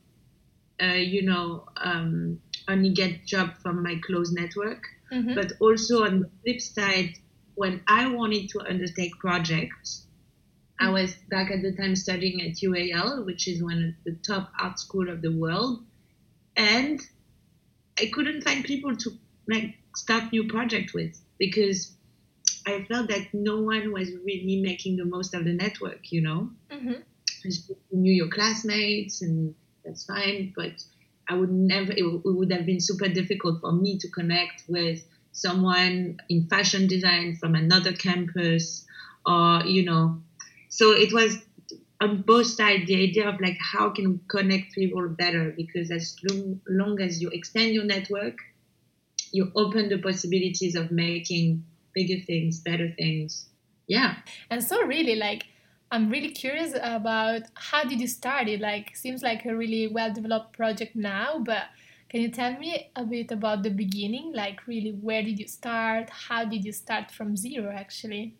uh, 0.80 0.86
you 0.86 1.22
know 1.22 1.64
um, 1.76 2.40
only 2.68 2.90
get 2.90 3.25
job 3.25 3.56
from 3.62 3.82
my 3.82 4.00
close 4.06 4.32
network, 4.32 4.84
mm-hmm. 5.12 5.34
but 5.34 5.52
also 5.60 6.04
on 6.04 6.20
the 6.20 6.30
flip 6.42 6.60
side, 6.60 7.14
when 7.56 7.82
I 7.88 8.08
wanted 8.08 8.48
to 8.50 8.60
undertake 8.60 9.18
projects, 9.18 10.06
I 10.78 10.90
was 10.90 11.14
back 11.30 11.50
at 11.50 11.62
the 11.62 11.72
time 11.72 11.96
studying 11.96 12.42
at 12.42 12.56
UAL, 12.58 13.25
which 13.25 13.48
is 13.48 13.62
one 13.62 13.82
of 13.82 14.04
the 14.04 14.18
top 14.22 14.52
art 14.60 14.78
school 14.78 15.08
of 15.08 15.22
the 15.22 15.32
world, 15.32 15.84
and 16.54 17.00
I 17.98 18.10
couldn't 18.12 18.42
find 18.42 18.62
people 18.62 18.94
to 18.94 19.10
like 19.48 19.75
start 19.96 20.32
new 20.32 20.46
project 20.48 20.92
with 20.92 21.18
because 21.38 21.96
I 22.66 22.84
felt 22.84 23.08
that 23.08 23.32
no 23.32 23.62
one 23.62 23.92
was 23.92 24.10
really 24.25 24.60
making 24.60 24.96
the 24.96 25.04
most 25.06 25.34
of 25.34 25.44
the 25.44 25.52
network, 25.52 26.12
you 26.12 26.20
know. 26.20 26.50
Mm-hmm. 26.70 27.00
You 27.44 27.76
knew 27.92 28.12
your 28.12 28.28
classmates, 28.28 29.22
and 29.22 29.54
that's 29.84 30.04
fine, 30.04 30.52
but 30.54 30.72
I 31.28 31.36
would 31.36 31.52
never, 31.52 31.92
it, 31.92 32.04
it 32.04 32.22
would 32.25 32.52
have 32.52 32.66
been 32.66 32.80
super 32.80 33.08
difficult 33.08 33.60
for 33.60 33.72
me 33.72 33.98
to 33.98 34.08
connect 34.10 34.64
with 34.68 35.02
someone 35.37 36.19
in 36.31 36.49
fashion 36.49 36.87
design 36.87 37.37
from 37.37 37.55
another 37.55 37.93
campus, 37.93 38.87
or, 39.26 39.62
you 39.64 39.85
know, 39.85 40.19
so 40.71 40.93
it 40.93 41.12
was 41.12 41.38
on 42.00 42.23
both 42.23 42.47
sides 42.47 42.87
the 42.87 43.02
idea 43.02 43.28
of 43.28 43.40
like 43.40 43.59
how 43.61 43.90
can 43.90 44.12
we 44.12 44.19
connect 44.28 44.75
people 44.75 45.09
better 45.09 45.52
because 45.57 45.90
as 45.90 46.16
long, 46.28 46.61
long 46.69 47.00
as 47.00 47.23
you 47.23 47.28
extend 47.31 47.73
your 47.73 47.85
network 47.85 48.38
you 49.33 49.50
open 49.55 49.88
the 49.88 49.99
possibilities 49.99 50.75
of 50.75 50.90
making 50.90 51.64
bigger 51.95 52.23
things, 52.25 52.61
better 52.61 52.90
things. 52.97 53.47
Yeah. 53.87 54.16
And 54.50 54.62
so 54.62 54.83
really 54.85 55.16
like 55.16 55.47
I'm 55.90 56.11
really 56.11 56.31
curious 56.31 56.75
about 56.81 57.43
how 57.55 57.85
did 57.85 58.00
you 58.00 58.09
start 58.09 58.49
it? 58.49 58.61
Like 58.61 58.97
seems 58.97 59.23
like 59.23 59.45
a 59.45 59.55
really 59.55 59.87
well 59.87 60.12
developed 60.12 60.52
project 60.52 60.97
now, 60.97 61.38
but 61.45 61.64
can 62.08 62.20
you 62.20 62.30
tell 62.30 62.58
me 62.58 62.90
a 62.94 63.04
bit 63.04 63.32
about 63.32 63.62
the 63.62 63.70
beginning? 63.70 64.32
Like 64.34 64.66
really 64.66 64.92
where 64.92 65.22
did 65.22 65.38
you 65.38 65.48
start? 65.48 66.10
How 66.10 66.44
did 66.44 66.64
you 66.64 66.72
start 66.72 67.10
from 67.10 67.36
zero 67.36 67.72
actually? 67.75 68.34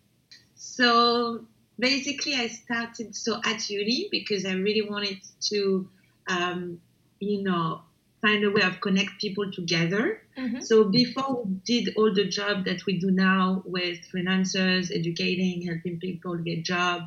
So 0.55 1.45
basically 1.79 2.35
I 2.35 2.47
started 2.47 3.15
so 3.15 3.39
at 3.43 3.69
uni 3.69 4.07
because 4.11 4.45
I 4.45 4.53
really 4.53 4.87
wanted 4.89 5.19
to 5.49 5.89
um, 6.27 6.81
you 7.19 7.43
know 7.43 7.81
find 8.21 8.43
a 8.43 8.51
way 8.51 8.61
of 8.61 8.81
connect 8.81 9.19
people 9.19 9.51
together. 9.51 10.21
Mm-hmm. 10.37 10.61
So 10.61 10.85
before 10.85 11.43
we 11.43 11.53
did 11.65 11.93
all 11.95 12.13
the 12.13 12.25
job 12.25 12.65
that 12.65 12.85
we 12.85 12.99
do 12.99 13.11
now 13.11 13.63
with 13.65 13.99
freelancers, 14.13 14.91
educating, 14.93 15.61
helping 15.67 15.99
people 15.99 16.35
get 16.37 16.63
job, 16.63 17.03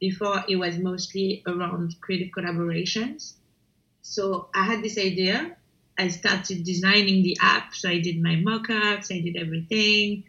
before 0.00 0.44
it 0.48 0.56
was 0.56 0.78
mostly 0.78 1.42
around 1.46 1.94
creative 2.00 2.28
collaborations. 2.36 3.34
So 4.02 4.48
I 4.54 4.64
had 4.64 4.82
this 4.82 4.98
idea. 4.98 5.56
I 5.98 6.08
started 6.08 6.64
designing 6.64 7.22
the 7.22 7.36
app. 7.40 7.74
So 7.74 7.88
I 7.88 8.00
did 8.00 8.22
my 8.22 8.36
mock-ups, 8.36 9.10
I 9.10 9.20
did 9.20 9.36
everything, 9.36 10.24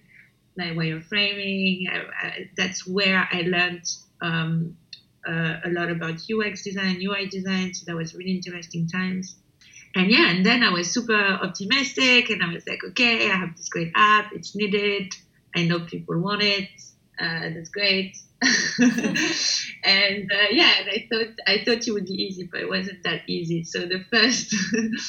my 0.57 0.67
wireframing. 0.67 1.89
I, 1.89 2.27
I, 2.27 2.49
that's 2.55 2.85
where 2.87 3.27
I 3.31 3.41
learned 3.41 3.85
um, 4.21 4.77
uh, 5.27 5.57
a 5.63 5.69
lot 5.69 5.89
about 5.89 6.21
UX 6.29 6.63
design, 6.63 7.01
UI 7.01 7.27
design. 7.27 7.73
So 7.73 7.85
that 7.87 7.95
was 7.95 8.13
really 8.13 8.35
interesting 8.35 8.87
times 8.87 9.35
and 9.95 10.11
yeah, 10.11 10.29
and 10.29 10.45
then 10.45 10.61
I 10.61 10.69
was 10.69 10.91
super 10.91 11.15
optimistic, 11.15 12.29
and 12.29 12.43
I 12.43 12.53
was 12.53 12.67
like, 12.67 12.83
okay, 12.89 13.31
I 13.31 13.35
have 13.35 13.55
this 13.55 13.69
great 13.69 13.93
app, 13.95 14.33
it's 14.33 14.53
needed, 14.53 15.13
I 15.55 15.63
know 15.63 15.79
people 15.79 16.19
want 16.19 16.43
it, 16.43 16.67
uh, 17.17 17.49
that's 17.55 17.69
great. 17.69 18.17
and 19.83 20.31
uh, 20.31 20.47
yeah, 20.51 20.71
and 20.79 20.89
I 20.89 21.07
thought 21.09 21.33
I 21.47 21.63
thought 21.63 21.87
it 21.87 21.91
would 21.91 22.05
be 22.05 22.13
easy, 22.13 22.47
but 22.51 22.61
it 22.61 22.69
wasn't 22.69 23.03
that 23.03 23.21
easy. 23.27 23.63
So 23.63 23.85
the 23.85 24.03
first, 24.11 24.53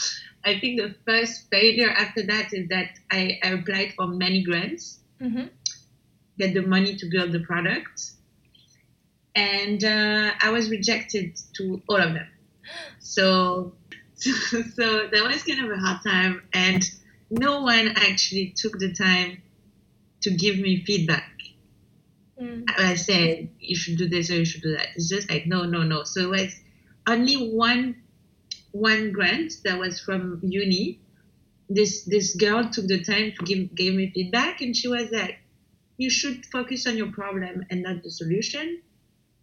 I 0.45 0.59
think 0.59 0.81
the 0.81 0.95
first 1.07 1.49
failure 1.51 1.91
after 1.91 2.25
that 2.27 2.53
is 2.53 2.69
that 2.69 2.91
I, 3.11 3.39
I 3.43 3.49
applied 3.49 3.95
for 3.97 4.07
many 4.07 4.43
grants, 4.43 5.01
mm-hmm. 5.21 5.47
get 6.39 6.55
the 6.55 6.63
money 6.63 6.97
to 6.97 7.07
build 7.11 7.33
the 7.33 7.41
product, 7.41 8.13
and 9.35 9.85
uh, 9.85 10.33
I 10.41 10.51
was 10.51 10.71
rejected 10.71 11.39
to 11.57 11.83
all 11.89 12.01
of 12.01 12.15
them. 12.15 12.29
So 12.99 13.75
so 14.17 15.09
that 15.13 15.23
was 15.25 15.43
kind 15.43 15.65
of 15.65 15.71
a 15.71 15.81
hard 15.81 16.03
time, 16.03 16.43
and 16.53 16.83
no 17.31 17.63
one 17.63 17.89
actually 17.97 18.55
took 18.57 18.79
the 18.79 18.93
time 18.93 19.43
to 20.23 20.31
give 20.31 20.59
me 20.59 20.83
feedback. 20.85 21.36
Mm. 22.41 22.65
I 22.77 22.95
said 22.95 23.51
you 23.59 23.75
should 23.77 23.99
do 23.99 24.09
this 24.09 24.31
or 24.31 24.35
you 24.35 24.45
should 24.45 24.63
do 24.63 24.77
that. 24.77 24.89
It's 24.97 25.09
just 25.09 25.31
like 25.31 25.47
no, 25.47 25.65
no, 25.65 25.83
no. 25.83 26.05
So 26.05 26.21
it 26.23 26.31
was 26.31 26.61
only 27.07 27.51
one 27.53 28.03
one 28.73 29.13
grant 29.13 29.53
that 29.65 29.79
was 29.79 30.01
from 30.01 30.41
uni. 30.43 31.01
This 31.69 32.05
this 32.05 32.37
girl 32.37 32.69
took 32.71 32.87
the 32.87 33.03
time 33.03 33.33
to 33.39 33.45
give 33.45 33.75
gave 33.75 33.95
me 33.95 34.11
feedback, 34.15 34.61
and 34.61 34.77
she 34.77 34.89
was 34.89 35.11
like, 35.11 35.39
"You 35.97 36.11
should 36.11 36.47
focus 36.47 36.87
on 36.87 36.97
your 36.97 37.11
problem 37.13 37.65
and 37.71 37.83
not 37.83 38.03
the 38.03 38.11
solution." 38.11 38.83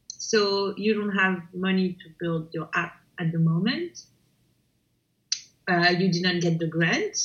So 0.07 0.73
you 0.77 0.93
don't 0.93 1.15
have 1.17 1.41
money 1.53 1.93
to 1.93 2.09
build 2.19 2.53
your 2.53 2.69
app 2.73 2.95
at 3.19 3.31
the 3.31 3.39
moment 3.39 4.05
uh, 5.67 5.93
you 5.97 6.11
didn't 6.11 6.41
get 6.41 6.59
the 6.59 6.67
grant, 6.67 7.17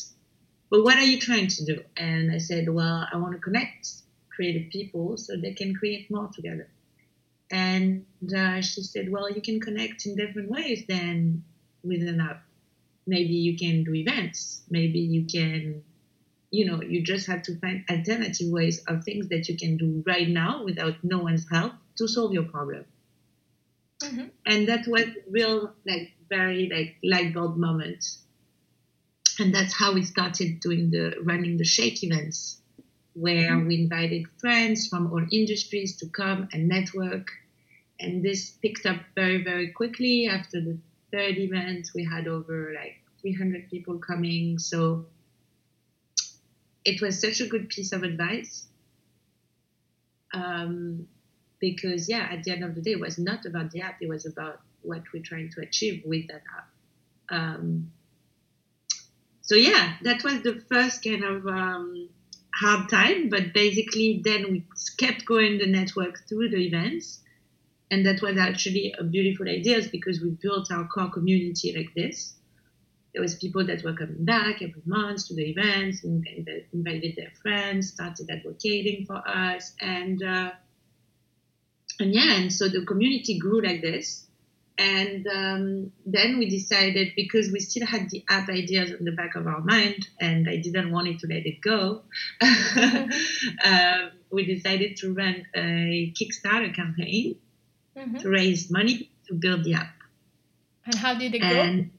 but 0.71 0.85
what 0.85 0.97
are 0.97 1.05
you 1.05 1.19
trying 1.19 1.49
to 1.49 1.65
do? 1.65 1.83
And 1.97 2.31
I 2.33 2.39
said, 2.39 2.69
well, 2.69 3.07
I 3.13 3.17
want 3.17 3.33
to 3.35 3.39
connect 3.39 3.89
creative 4.39 4.71
people 4.71 5.17
so 5.17 5.37
they 5.37 5.53
can 5.53 5.75
create 5.75 6.09
more 6.11 6.31
together. 6.33 6.69
And 7.51 8.07
uh, 8.23 8.61
she 8.61 8.83
said, 8.83 9.11
well, 9.11 9.29
you 9.29 9.43
can 9.43 9.59
connect 9.61 10.07
in 10.07 10.15
different 10.15 10.49
ways 10.49 10.85
than 10.89 11.43
with 11.83 12.07
an 12.07 12.21
app. 12.21 12.45
Maybe 13.07 13.35
you 13.35 13.59
can 13.59 13.83
do 13.83 13.95
events. 13.95 14.63
Maybe 14.71 15.01
you 15.01 15.27
can, 15.27 15.83
you 16.51 16.67
know, 16.67 16.81
you 16.83 17.03
just 17.03 17.27
have 17.27 17.43
to 17.45 17.59
find 17.59 17.85
alternative 17.91 18.49
ways 18.49 18.85
of 18.87 19.03
things 19.03 19.29
that 19.31 19.49
you 19.49 19.57
can 19.57 19.77
do 19.77 20.05
right 20.07 20.29
now 20.29 20.63
without 20.65 21.03
no 21.03 21.19
one's 21.19 21.47
help 21.51 21.73
to 21.97 22.07
solve 22.07 22.33
your 22.33 22.45
problem. 22.45 22.85
Mm-hmm. 24.03 24.27
And 24.47 24.69
that 24.69 24.87
was 24.87 25.07
real, 25.29 25.73
like, 25.85 26.13
very 26.29 26.71
like 26.73 26.97
light 27.03 27.33
bulb 27.33 27.57
moment 27.57 28.05
and 29.39 29.55
that's 29.55 29.73
how 29.73 29.95
we 29.95 30.03
started 30.03 30.61
doing 30.61 30.91
the 30.91 31.15
running 31.23 31.57
the 31.57 31.65
SSSHAKE 31.65 32.03
events 32.05 32.58
where 33.19 33.53
mm-hmm. 33.53 33.67
we 33.67 33.83
invited 33.83 34.27
friends 34.39 34.87
from 34.87 35.13
all 35.13 35.25
industries 35.33 35.97
to 35.97 36.07
come 36.09 36.49
and 36.53 36.69
network. 36.69 37.29
And 38.01 38.23
this 38.23 38.51
picked 38.51 38.87
up 38.87 38.99
very 39.15 39.43
very 39.43 39.69
quickly. 39.69 40.29
After 40.29 40.61
the 40.61 40.79
third 41.11 41.39
event 41.39 41.89
we 41.95 42.05
had 42.05 42.29
over 42.29 42.73
like 42.75 43.01
300 43.21 43.69
people 43.71 43.99
coming. 43.99 44.59
So 44.59 45.07
it 46.85 47.01
was 47.01 47.21
such 47.21 47.41
a 47.41 47.47
good 47.47 47.69
piece 47.69 47.93
of 47.93 48.03
advice 48.03 48.67
um, 50.33 51.09
because 51.59 52.09
yeah 52.09 52.29
at 52.31 52.45
the 52.45 52.53
end 52.53 52.63
of 52.63 52.75
the 52.75 52.83
day 52.83 52.93
it 52.93 53.01
was 53.01 53.19
not 53.19 53.47
about 53.47 53.71
the 53.73 53.81
app. 53.81 54.01
It 54.01 54.09
was 54.09 54.27
about 54.27 54.61
what 54.83 55.03
we're 55.13 55.23
trying 55.23 55.51
to 55.51 55.61
achieve 55.61 56.03
with 56.07 56.29
that 56.29 56.43
app. 56.57 56.69
Um, 57.31 57.91
so 59.49 59.55
yeah, 59.55 59.95
that 60.03 60.23
was 60.25 60.43
the 60.43 60.63
first 60.69 61.03
kind 61.03 61.25
of 61.25 61.47
um, 61.47 62.11
hard 62.61 62.89
time. 62.89 63.29
But 63.29 63.53
basically, 63.53 64.21
then 64.25 64.53
we 64.53 64.65
kept 64.99 65.25
going 65.25 65.59
the 65.59 65.67
network 65.67 66.29
through 66.29 66.51
the 66.51 66.67
events, 66.67 67.21
and 67.91 68.05
that 68.07 68.23
was 68.23 68.37
actually 68.37 68.95
a 68.99 69.05
beautiful 69.05 69.49
idea 69.49 69.81
because 69.91 70.21
we 70.21 70.31
built 70.31 70.71
our 70.71 70.87
core 70.87 71.11
community 71.11 71.75
like 71.77 71.95
this. 71.95 72.35
There 73.15 73.23
was 73.23 73.37
people 73.37 73.67
that 73.67 73.83
were 73.83 73.95
coming 73.95 74.25
back 74.25 74.63
every 74.63 74.83
month 74.85 75.29
to 75.29 75.35
the 75.35 75.51
events, 75.51 76.05
and, 76.05 76.27
invited 76.73 77.17
their 77.17 77.33
friends, 77.43 77.93
started 77.93 78.31
advocating 78.31 79.07
for 79.07 79.17
us, 79.27 79.75
and 79.81 80.23
uh, 80.23 80.51
and 82.01 82.15
yeah, 82.15 82.37
and 82.37 82.53
so 82.53 82.69
the 82.69 82.85
community 82.85 83.39
grew 83.39 83.61
like 83.63 83.81
this 83.81 84.28
and 84.79 85.27
um, 85.27 85.93
then 86.07 86.39
we 86.39 86.49
decided 86.49 87.13
because 87.17 87.51
we 87.51 87.59
still 87.59 87.87
had 87.87 88.09
the 88.11 88.25
app 88.29 88.49
ideas 88.49 88.93
in 88.93 89.05
the 89.05 89.13
back 89.13 89.35
of 89.35 89.47
our 89.47 89.61
mind, 89.61 90.07
and 90.21 90.49
I 90.49 90.57
didn't 90.57 90.93
want 90.93 91.09
it 91.09 91.19
to 91.21 91.27
let 91.27 91.45
it 91.45 91.61
go. 91.61 92.03
um, 93.65 94.11
we 94.31 94.47
decided 94.47 94.97
to 94.99 95.13
run 95.13 95.47
a 95.55 96.15
Kickstarter 96.17 96.75
campaign 96.75 97.37
mm-hmm. 97.97 98.19
to 98.19 98.29
raise 98.29 98.71
money 98.71 99.11
to 99.27 99.35
build 99.35 99.65
the 99.65 99.75
app. 99.75 99.95
And 100.87 100.95
how 100.95 101.19
did 101.19 101.35
it 101.35 101.43
and 101.43 101.85
go? 101.85 101.91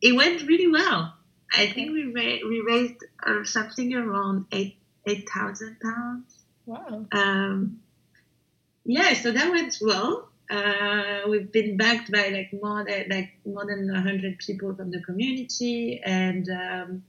It 0.00 0.14
went 0.14 0.42
really 0.46 0.70
well. 0.70 1.14
I 1.52 1.66
think 1.66 1.92
we 1.92 2.04
ra- 2.04 2.48
we 2.48 2.62
raised 2.64 3.04
uh, 3.26 3.42
something 3.42 3.94
around 3.94 4.46
eight 4.52 4.76
eight 5.06 5.28
thousand 5.28 5.78
pounds. 5.80 6.38
Wow. 6.66 7.06
Um, 7.10 7.80
yeah, 8.84 9.14
so 9.14 9.32
that 9.32 9.50
went 9.50 9.76
well. 9.80 10.27
Uh, 10.50 11.28
we've 11.28 11.52
been 11.52 11.76
backed 11.76 12.10
by 12.10 12.28
like 12.28 12.50
more 12.52 12.84
than 12.84 13.08
like 13.10 13.30
more 13.44 13.66
than 13.66 13.88
hundred 13.94 14.38
people 14.38 14.74
from 14.74 14.90
the 14.90 15.00
community, 15.02 16.00
and 16.02 16.48
um, 16.48 17.02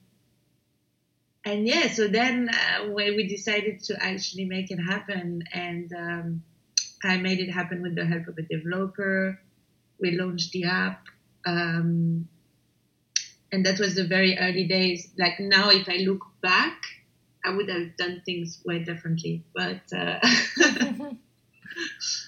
and 1.46 1.68
yeah. 1.68 1.88
So 1.88 2.08
then 2.08 2.50
uh, 2.50 2.90
when 2.92 3.16
we 3.16 3.28
decided 3.28 3.82
to 3.86 3.96
actually 4.04 4.46
make 4.46 4.72
it 4.72 4.78
happen, 4.78 5.44
and 5.54 5.94
um, 5.94 6.44
I 7.04 7.18
made 7.18 7.40
it 7.40 7.50
happen 7.52 7.82
with 7.82 7.96
the 7.96 8.06
help 8.06 8.28
of 8.28 8.38
a 8.38 8.42
developer. 8.42 9.40
We 10.00 10.12
launched 10.12 10.52
the 10.52 10.66
app. 10.66 11.06
Um, 11.46 12.28
and 13.52 13.66
that 13.66 13.80
was 13.80 13.96
the 13.96 14.06
very 14.06 14.38
early 14.38 14.68
days. 14.68 15.10
Like 15.18 15.40
now, 15.40 15.70
if 15.70 15.90
I 15.90 15.98
look 15.98 16.26
back, 16.42 16.82
I 17.44 17.52
would 17.52 17.70
have 17.70 17.98
done 17.98 18.22
things 18.26 18.62
way 18.66 18.84
differently. 18.84 19.44
But 19.56 19.82
uh, 19.96 20.20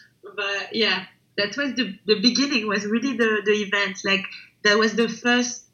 but 0.41 0.75
yeah, 0.75 1.05
that 1.38 1.55
was 1.55 1.74
the 1.75 1.98
the 2.05 2.19
beginning. 2.19 2.67
Was 2.67 2.86
really 2.86 3.15
the 3.15 3.41
the 3.45 3.57
event. 3.67 3.98
Like 4.03 4.25
that 4.63 4.77
was 4.77 4.95
the 4.95 5.07
first 5.07 5.65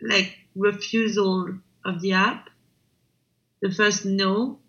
like 0.00 0.36
refusal 0.54 1.58
of 1.84 2.00
the 2.00 2.12
app, 2.12 2.48
the 3.60 3.70
first 3.70 4.04
no, 4.04 4.60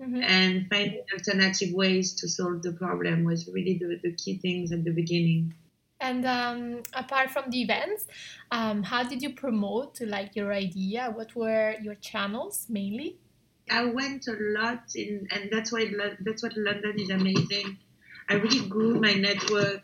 mm-hmm. 0.00 0.22
and 0.22 0.68
finding 0.70 1.02
alternative 1.12 1.72
ways 1.72 2.14
to 2.20 2.28
solve 2.28 2.62
the 2.62 2.72
problem 2.72 3.24
was 3.24 3.48
really 3.48 3.78
the, 3.78 3.98
the 4.02 4.12
key 4.12 4.38
things 4.38 4.72
at 4.72 4.84
the 4.84 4.92
beginning. 4.92 5.54
And 5.98 6.26
um, 6.26 6.82
apart 6.92 7.30
from 7.30 7.50
the 7.50 7.62
events, 7.62 8.06
um, 8.52 8.82
how 8.82 9.02
did 9.02 9.22
you 9.22 9.30
promote 9.34 10.00
like 10.02 10.36
your 10.36 10.52
idea? 10.52 11.10
What 11.12 11.34
were 11.34 11.74
your 11.80 11.94
channels 11.94 12.66
mainly? 12.68 13.16
I 13.70 13.86
went 13.86 14.28
a 14.28 14.36
lot 14.60 14.84
in, 14.94 15.26
and 15.32 15.48
that's 15.50 15.72
why 15.72 15.90
that's 16.20 16.42
what 16.42 16.56
London 16.56 17.00
is 17.00 17.10
amazing. 17.10 17.78
I 18.28 18.34
really 18.34 18.68
grew 18.68 19.00
my 19.00 19.14
network 19.14 19.82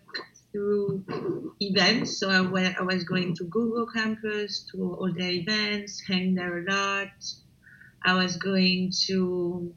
through 0.51 1.05
events. 1.61 2.19
So 2.19 2.29
I, 2.29 2.41
went, 2.41 2.79
I 2.79 2.83
was 2.83 3.05
going 3.05 3.35
to 3.37 3.45
Google 3.45 3.87
Campus 3.87 4.67
to 4.73 4.95
all 4.95 5.13
their 5.13 5.31
events, 5.31 6.03
hang 6.07 6.35
there 6.35 6.59
a 6.59 6.71
lot. 6.71 7.09
I 8.05 8.15
was 8.15 8.37
going 8.37 8.93
to, 9.07 9.73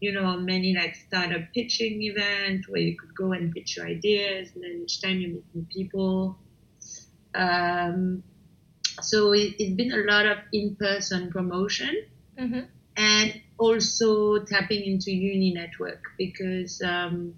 you 0.00 0.12
know, 0.12 0.36
many 0.36 0.74
like 0.74 0.94
startup 0.94 1.42
pitching 1.52 2.02
events 2.02 2.68
where 2.68 2.80
you 2.80 2.96
could 2.96 3.14
go 3.14 3.32
and 3.32 3.52
pitch 3.52 3.76
your 3.76 3.86
ideas, 3.86 4.50
and 4.54 4.62
then 4.62 4.82
each 4.84 5.02
time 5.02 5.18
you 5.18 5.28
meet 5.28 5.44
new 5.54 5.66
people. 5.70 6.38
Um, 7.34 8.22
so 9.02 9.32
it, 9.32 9.60
has 9.60 9.70
been 9.74 9.92
a 9.92 10.04
lot 10.10 10.26
of 10.26 10.38
in-person 10.52 11.30
promotion. 11.30 12.04
Mm-hmm. 12.38 12.60
And 12.96 13.40
also 13.58 14.44
tapping 14.44 14.84
into 14.84 15.10
uni 15.10 15.52
network 15.52 16.02
because 16.16 16.80
um, 16.82 17.34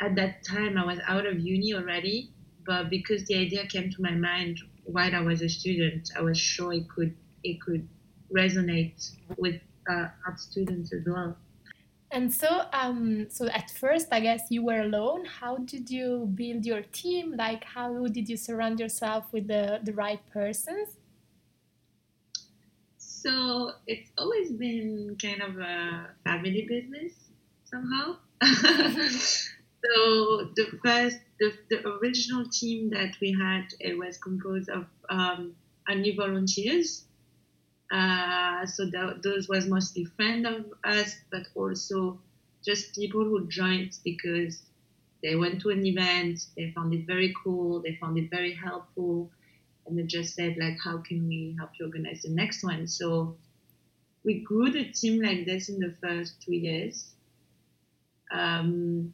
at 0.00 0.14
that 0.16 0.42
time 0.44 0.76
I 0.78 0.84
was 0.84 0.98
out 1.06 1.26
of 1.26 1.38
uni 1.38 1.74
already, 1.74 2.30
but 2.66 2.90
because 2.90 3.24
the 3.26 3.36
idea 3.36 3.66
came 3.66 3.90
to 3.90 4.02
my 4.02 4.12
mind 4.12 4.58
while 4.84 5.14
I 5.14 5.20
was 5.20 5.42
a 5.42 5.48
student, 5.48 6.10
I 6.16 6.22
was 6.22 6.38
sure 6.38 6.72
it 6.72 6.88
could 6.88 7.14
it 7.44 7.60
could 7.60 7.88
resonate 8.34 9.10
with 9.36 9.60
uh, 9.88 10.08
art 10.26 10.40
students 10.40 10.92
as 10.92 11.02
well. 11.06 11.36
And 12.12 12.32
so, 12.32 12.64
um, 12.72 13.28
so 13.30 13.46
at 13.48 13.70
first, 13.70 14.08
I 14.10 14.20
guess 14.20 14.42
you 14.50 14.64
were 14.64 14.80
alone. 14.80 15.24
How 15.26 15.58
did 15.58 15.90
you 15.90 16.28
build 16.34 16.66
your 16.66 16.82
team? 16.82 17.36
Like, 17.36 17.62
how 17.62 18.06
did 18.08 18.28
you 18.28 18.36
surround 18.36 18.80
yourself 18.80 19.32
with 19.32 19.46
the, 19.46 19.78
the 19.84 19.92
right 19.92 20.20
persons? 20.32 20.96
So 22.98 23.72
it's 23.86 24.10
always 24.18 24.50
been 24.50 25.16
kind 25.22 25.40
of 25.40 25.58
a 25.58 26.08
family 26.24 26.66
business 26.68 27.12
somehow. 27.64 28.16
So 29.84 30.50
the 30.56 30.78
first, 30.84 31.18
the, 31.38 31.52
the 31.70 31.88
original 31.88 32.44
team 32.48 32.90
that 32.90 33.14
we 33.20 33.32
had, 33.32 33.66
it 33.80 33.98
was 33.98 34.18
composed 34.18 34.68
of 34.68 34.86
um, 35.08 35.54
new 35.88 36.14
volunteers. 36.14 37.04
Uh, 37.90 38.66
so 38.66 38.88
those 39.22 39.48
was 39.48 39.66
mostly 39.66 40.04
friends 40.04 40.46
of 40.46 40.66
us, 40.84 41.16
but 41.32 41.42
also 41.54 42.20
just 42.64 42.94
people 42.94 43.24
who 43.24 43.48
joined 43.48 43.96
because 44.04 44.62
they 45.22 45.34
went 45.34 45.60
to 45.62 45.70
an 45.70 45.84
event, 45.84 46.46
they 46.56 46.70
found 46.70 46.94
it 46.94 47.06
very 47.06 47.34
cool, 47.42 47.80
they 47.82 47.96
found 48.00 48.18
it 48.18 48.30
very 48.30 48.54
helpful, 48.54 49.30
and 49.86 49.98
they 49.98 50.04
just 50.04 50.34
said 50.34 50.56
like, 50.58 50.76
how 50.82 50.98
can 50.98 51.26
we 51.26 51.54
help 51.58 51.70
you 51.78 51.86
organize 51.86 52.22
the 52.22 52.30
next 52.30 52.62
one? 52.62 52.86
So 52.86 53.36
we 54.24 54.40
grew 54.40 54.70
the 54.70 54.84
team 54.84 55.22
like 55.22 55.46
this 55.46 55.68
in 55.68 55.80
the 55.80 55.94
first 56.00 56.40
two 56.42 56.54
years. 56.54 57.10
Um, 58.30 59.12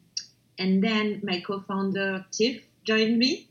and 0.59 0.83
then 0.83 1.21
my 1.23 1.41
co-founder 1.41 2.25
Tiff 2.31 2.63
joined 2.83 3.17
me, 3.17 3.49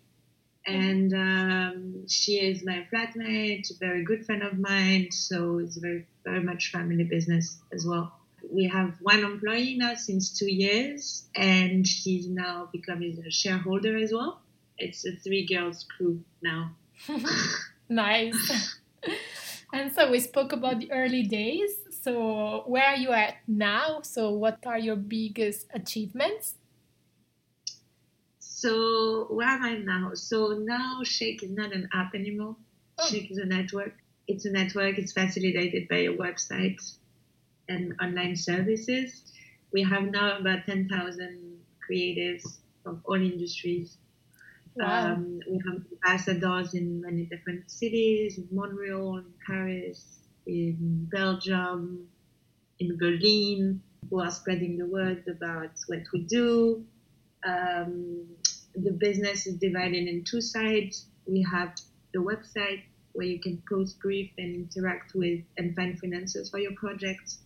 and 0.66 1.12
um, 1.14 2.08
she 2.08 2.34
is 2.40 2.64
my 2.64 2.86
flatmate, 2.92 3.70
a 3.70 3.78
very 3.78 4.04
good 4.04 4.26
friend 4.26 4.42
of 4.42 4.58
mine. 4.58 5.10
So 5.12 5.58
it's 5.58 5.76
very 5.76 6.06
very 6.24 6.42
much 6.42 6.72
family 6.72 7.04
business 7.04 7.58
as 7.72 7.86
well. 7.86 8.12
We 8.50 8.68
have 8.68 8.94
one 9.00 9.20
employee 9.24 9.76
now 9.76 9.94
since 9.94 10.38
two 10.38 10.50
years, 10.50 11.28
and 11.34 11.86
she's 11.86 12.28
now 12.28 12.68
becoming 12.72 13.22
a 13.26 13.30
shareholder 13.30 13.96
as 13.96 14.12
well. 14.12 14.40
It's 14.78 15.06
a 15.06 15.12
three 15.12 15.46
girls 15.46 15.84
crew 15.96 16.22
now. 16.42 16.72
nice. 17.88 18.72
and 19.72 19.92
so 19.92 20.10
we 20.10 20.20
spoke 20.20 20.52
about 20.52 20.80
the 20.80 20.92
early 20.92 21.22
days. 21.22 21.70
So 22.02 22.64
where 22.66 22.84
are 22.84 22.96
you 22.96 23.12
at 23.12 23.36
now? 23.48 24.00
So 24.02 24.30
what 24.30 24.58
are 24.66 24.78
your 24.78 24.96
biggest 24.96 25.66
achievements? 25.72 26.54
So 28.56 29.26
where 29.28 29.48
am 29.48 29.62
I 29.62 29.74
now? 29.76 30.12
So 30.14 30.56
now 30.64 31.02
SSSHAKE 31.02 31.42
is 31.42 31.50
not 31.50 31.74
an 31.74 31.90
app 31.92 32.14
anymore. 32.14 32.56
Oh. 32.98 33.04
SSSHAKE 33.04 33.32
is 33.32 33.36
a 33.36 33.44
network. 33.44 33.92
It's 34.28 34.46
a 34.46 34.50
network. 34.50 34.96
It's 34.96 35.12
facilitated 35.12 35.88
by 35.88 36.08
a 36.08 36.16
website 36.16 36.80
and 37.68 37.92
online 38.00 38.34
services. 38.34 39.24
We 39.74 39.82
have 39.82 40.04
now 40.04 40.38
about 40.38 40.64
10,000 40.64 41.58
creatives 41.86 42.56
from 42.82 43.02
all 43.04 43.20
industries. 43.20 43.98
Wow. 44.74 45.12
Um, 45.12 45.40
we 45.50 45.60
have 45.66 45.82
ambassadors 45.92 46.72
in 46.72 47.02
many 47.02 47.26
different 47.26 47.70
cities, 47.70 48.38
in 48.38 48.48
Montreal, 48.50 49.18
in 49.18 49.34
Paris, 49.46 50.20
in 50.46 51.06
Belgium, 51.12 52.08
in 52.78 52.96
Berlin, 52.96 53.82
who 54.08 54.18
are 54.18 54.30
spreading 54.30 54.78
the 54.78 54.86
word 54.86 55.24
about 55.28 55.72
what 55.88 56.04
we 56.14 56.20
do. 56.20 56.86
Um, 57.46 58.26
the 58.76 58.92
business 58.92 59.46
is 59.46 59.56
divided 59.56 60.06
in 60.06 60.24
two 60.24 60.40
sides. 60.40 61.06
We 61.26 61.46
have 61.50 61.74
the 62.12 62.20
website 62.20 62.82
where 63.12 63.26
you 63.26 63.40
can 63.40 63.62
post 63.68 63.98
brief 64.00 64.30
and 64.38 64.54
interact 64.54 65.14
with 65.14 65.40
and 65.56 65.74
find 65.74 65.98
finances 65.98 66.50
for 66.50 66.58
your 66.58 66.74
projects. 66.74 67.38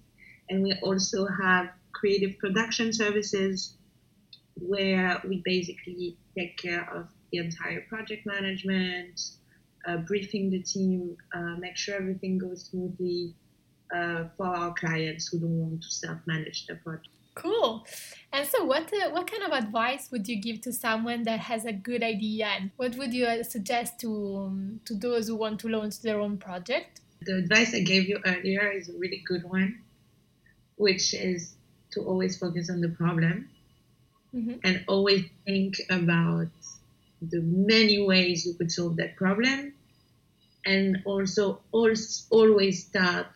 And 0.48 0.62
we 0.62 0.74
also 0.82 1.26
have 1.26 1.70
creative 1.92 2.38
production 2.38 2.92
services 2.92 3.76
where 4.56 5.20
we 5.26 5.42
basically 5.44 6.16
take 6.36 6.58
care 6.58 6.88
of 6.92 7.06
the 7.30 7.38
entire 7.38 7.82
project 7.82 8.26
management, 8.26 9.20
uh, 9.86 9.98
briefing 9.98 10.50
the 10.50 10.62
team, 10.62 11.16
uh, 11.32 11.56
make 11.58 11.76
sure 11.76 11.94
everything 11.94 12.38
goes 12.38 12.64
smoothly 12.64 13.34
uh, 13.94 14.24
for 14.36 14.46
our 14.46 14.74
clients 14.74 15.28
who 15.28 15.38
don't 15.38 15.58
want 15.58 15.82
to 15.82 15.90
self-manage 15.90 16.66
the 16.66 16.74
project. 16.76 17.08
Cool. 17.40 17.87
And 18.33 18.46
so, 18.46 18.64
what 18.64 18.92
uh, 18.92 19.11
what 19.11 19.31
kind 19.31 19.42
of 19.42 19.53
advice 19.53 20.11
would 20.11 20.29
you 20.29 20.40
give 20.40 20.61
to 20.62 20.72
someone 20.72 21.22
that 21.22 21.40
has 21.40 21.64
a 21.64 21.72
good 21.72 22.03
idea, 22.03 22.46
and 22.46 22.70
what 22.76 22.94
would 22.96 23.14
you 23.14 23.24
uh, 23.24 23.42
suggest 23.42 23.98
to 24.00 24.11
um, 24.37 24.81
to 24.85 24.94
those 24.94 25.29
who 25.29 25.37
want 25.37 25.59
to 25.61 25.68
launch 25.68 26.03
their 26.03 26.20
own 26.20 26.37
project? 26.37 27.00
The 27.22 27.37
advice 27.38 27.74
I 27.74 27.81
gave 27.81 28.09
you 28.09 28.20
earlier 28.26 28.70
is 28.70 28.90
a 28.90 28.92
really 28.98 29.22
good 29.26 29.44
one, 29.44 29.81
which 30.76 31.14
is 31.14 31.55
to 31.92 32.03
always 32.03 32.37
focus 32.38 32.68
on 32.68 32.83
the 32.83 32.90
problem 32.90 33.48
mm-hmm. 34.35 34.59
and 34.62 34.85
always 34.87 35.24
think 35.46 35.76
about 35.88 36.48
the 37.22 37.40
many 37.40 38.05
ways 38.07 38.46
you 38.46 38.55
could 38.55 38.70
solve 38.70 38.96
that 38.96 39.16
problem, 39.16 39.72
and 40.66 40.98
also 41.07 41.62
always 41.72 42.85
start 42.87 43.29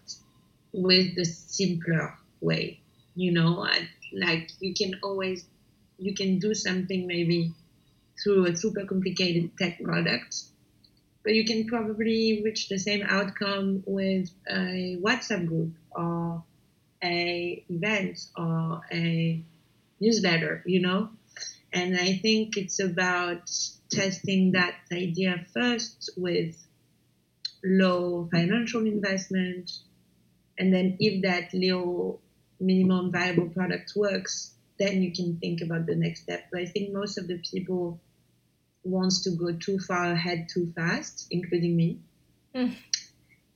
with 0.72 1.16
the 1.16 1.24
simpler 1.24 2.18
way 2.42 2.83
you 3.14 3.32
know 3.32 3.66
like 4.12 4.50
you 4.60 4.74
can 4.74 4.98
always 5.02 5.46
you 5.98 6.14
can 6.14 6.38
do 6.38 6.54
something 6.54 7.06
maybe 7.06 7.52
through 8.22 8.46
a 8.46 8.56
super 8.56 8.84
complicated 8.84 9.50
tech 9.58 9.80
product 9.82 10.42
but 11.22 11.34
you 11.34 11.44
can 11.44 11.66
probably 11.66 12.42
reach 12.44 12.68
the 12.68 12.78
same 12.78 13.02
outcome 13.08 13.82
with 13.86 14.30
a 14.48 14.98
whatsapp 15.02 15.46
group 15.46 15.72
or 15.92 16.42
a 17.02 17.64
event 17.68 18.18
or 18.36 18.82
a 18.92 19.42
newsletter 20.00 20.62
you 20.66 20.80
know? 20.80 21.10
And 21.72 21.96
i 21.96 22.14
think 22.16 22.56
it's 22.56 22.80
about 22.80 23.50
testing 23.90 24.52
that 24.52 24.74
idea 24.92 25.44
first 25.52 26.10
with 26.16 26.56
low 27.64 28.28
financial 28.30 28.86
investment 28.86 29.70
and 30.58 30.72
then 30.72 30.96
if 31.00 31.22
that 31.22 31.48
low 31.52 32.20
minimum 32.60 33.12
viable 33.12 33.48
product 33.48 33.92
works, 33.96 34.54
then 34.78 35.02
you 35.02 35.12
can 35.12 35.36
think 35.38 35.60
about 35.60 35.86
the 35.86 35.94
next 35.94 36.22
step. 36.22 36.44
But 36.50 36.62
I 36.62 36.66
think 36.66 36.92
most 36.92 37.18
of 37.18 37.28
the 37.28 37.38
people 37.38 38.00
wants 38.82 39.22
to 39.24 39.30
go 39.30 39.52
too 39.52 39.78
far 39.78 40.12
ahead 40.12 40.48
too 40.52 40.72
fast, 40.74 41.26
including 41.30 41.76
me. 41.76 42.00
Mm. 42.54 42.74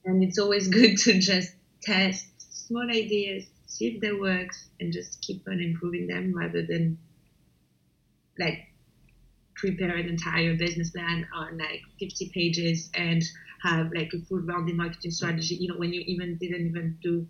And 0.04 0.22
it's 0.22 0.38
always 0.38 0.68
good 0.78 0.96
to 0.98 1.18
just 1.18 1.54
test 1.82 2.26
small 2.66 2.88
ideas, 2.90 3.46
see 3.66 3.88
if 3.88 4.00
they 4.00 4.12
work, 4.12 4.50
and 4.80 4.92
just 4.92 5.20
keep 5.22 5.46
on 5.48 5.60
improving 5.60 6.06
them 6.06 6.34
rather 6.34 6.64
than 6.64 6.98
like 8.38 8.68
prepare 9.56 9.96
an 9.96 10.08
entire 10.08 10.54
business 10.56 10.90
plan 10.90 11.26
on 11.34 11.58
like 11.58 11.82
50 11.98 12.30
pages 12.32 12.90
and 12.94 13.22
have 13.62 13.90
like 13.92 14.12
a 14.14 14.20
full 14.26 14.38
rounded 14.40 14.76
marketing 14.76 15.10
strategy. 15.10 15.56
You 15.56 15.68
know, 15.68 15.78
when 15.78 15.92
you 15.92 16.02
even 16.06 16.36
didn't 16.36 16.66
even 16.66 16.96
do 17.02 17.26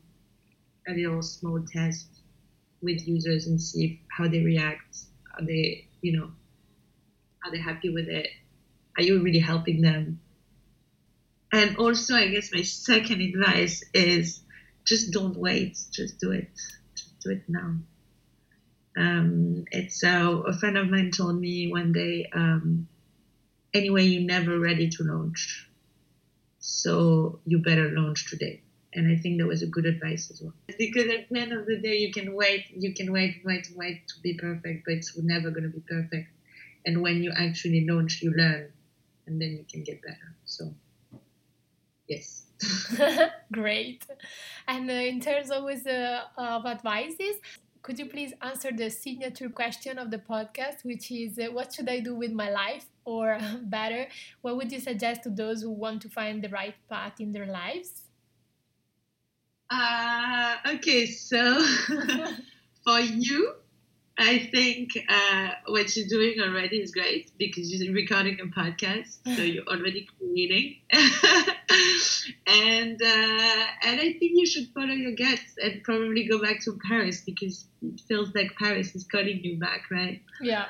a 0.89 0.95
little 0.95 1.23
small 1.23 1.61
test 1.73 2.09
with 2.83 3.07
users 3.07 3.47
and 3.47 3.61
see 3.61 4.01
how 4.17 4.29
they 4.29 4.41
react. 4.41 4.99
Are 5.39 5.45
they, 5.45 5.87
you 6.01 6.17
know, 6.17 6.31
are 7.45 7.51
they 7.51 7.59
happy 7.59 7.91
with 7.91 8.09
it? 8.09 8.29
Are 8.97 9.03
you 9.03 9.23
really 9.23 9.39
helping 9.39 9.81
them? 9.83 10.21
And 11.53 11.77
also, 11.77 12.15
I 12.15 12.29
guess 12.29 12.51
my 12.53 12.63
second 12.63 13.21
advice 13.21 13.83
is 13.95 14.43
just 14.85 15.13
don't 15.13 15.37
wait. 15.37 15.79
Just 15.93 16.19
do 16.19 16.33
it. 16.33 16.51
Just 16.95 17.21
do 17.21 17.31
it 17.31 17.43
now. 17.49 17.77
Um, 18.97 19.65
it's 19.71 20.03
uh, 20.03 20.43
a 20.47 20.53
friend 20.53 20.77
of 20.77 20.89
mine 20.89 21.11
told 21.13 21.41
me 21.41 21.71
one 21.71 21.93
day. 21.93 22.29
Um, 22.35 22.89
anyway, 23.73 24.05
you're 24.05 24.27
never 24.27 24.59
ready 24.59 24.89
to 24.89 25.05
launch, 25.05 25.69
so 26.59 27.39
you 27.47 27.59
better 27.61 27.91
launch 27.91 28.29
today. 28.29 28.63
And 28.95 29.11
I 29.11 29.21
think 29.21 29.39
that 29.39 29.47
was 29.47 29.63
a 29.63 29.67
good 29.67 29.85
advice 29.85 30.31
as 30.31 30.41
well. 30.41 30.55
Because 30.79 31.09
at 31.09 31.29
the 31.29 31.39
end 31.39 31.53
of 31.53 31.67
the 31.67 31.79
day, 31.79 31.99
you 31.99 32.13
can 32.13 32.35
wait, 32.35 32.65
you 32.75 32.95
can 32.95 33.13
wait, 33.13 33.43
wait, 33.45 33.69
wait 33.77 34.09
to 34.09 34.21
be 34.23 34.35
perfect, 34.35 34.85
but 34.87 34.95
it's 34.95 35.17
never 35.17 35.51
going 35.51 35.65
to 35.65 35.69
be 35.69 35.81
perfect. 35.81 36.29
And 36.87 37.03
when 37.03 37.23
you 37.23 37.33
actually 37.37 37.87
launch, 37.87 38.23
you 38.23 38.33
learn, 38.33 38.73
and 39.27 39.41
then 39.41 39.51
you 39.51 39.65
can 39.71 39.83
get 39.85 40.01
better. 40.01 40.35
So, 40.47 40.75
yes. 42.09 42.47
Great. 43.53 44.07
And 44.67 44.91
uh, 44.91 44.95
in 44.95 45.21
terms 45.21 45.51
always 45.51 45.87
uh, 45.87 46.23
of 46.39 46.65
advices, 46.65 47.37
could 47.83 47.99
you 47.99 48.07
please 48.07 48.33
answer 48.43 48.71
the 48.73 48.91
signature 48.91 49.49
question 49.49 49.99
of 49.99 50.11
the 50.11 50.19
podcast, 50.19 50.85
which 50.85 51.11
is 51.11 51.39
uh, 51.39 51.53
what 51.53 51.73
should 51.73 51.89
I 51.89 52.01
do 52.01 52.15
with 52.15 52.33
my 52.33 52.51
life? 52.51 52.87
Or 53.05 53.39
better, 53.63 54.09
what 54.43 54.57
would 54.57 54.73
you 54.73 54.81
suggest 54.81 55.23
to 55.23 55.31
those 55.31 55.63
who 55.63 55.71
want 55.71 56.03
to 56.03 56.09
find 56.09 56.43
the 56.43 56.49
right 56.49 56.75
path 56.89 57.21
in 57.21 57.33
their 57.33 57.47
lives? 57.47 58.08
Uh, 59.71 60.57
okay, 60.75 61.07
so 61.07 61.63
for 62.85 63.01
you, 63.01 63.55
I 64.19 64.49
think 64.51 64.99
uh, 65.09 65.51
what 65.67 65.95
you're 65.97 66.09
doing 66.09 66.41
already 66.41 66.79
is 66.79 66.91
great 66.91 67.31
because 67.39 67.73
you're 67.73 67.95
recording 67.95 68.39
a 68.41 68.47
podcast, 68.47 69.19
so 69.37 69.43
you're 69.43 69.67
already 69.69 70.09
creating. 70.19 70.77
and 72.47 73.01
uh, 73.01 73.65
and 73.85 74.01
I 74.01 74.17
think 74.19 74.33
you 74.35 74.47
should 74.47 74.69
follow 74.75 74.87
your 74.87 75.13
guts 75.13 75.55
and 75.59 75.83
probably 75.85 76.27
go 76.27 76.41
back 76.43 76.61
to 76.65 76.79
Paris 76.89 77.23
because 77.25 77.67
it 77.83 78.01
feels 78.09 78.35
like 78.35 78.57
Paris 78.59 78.95
is 78.97 79.05
calling 79.05 79.41
you 79.45 79.59
back, 79.59 79.83
right? 79.91 80.23
Yeah. 80.41 80.65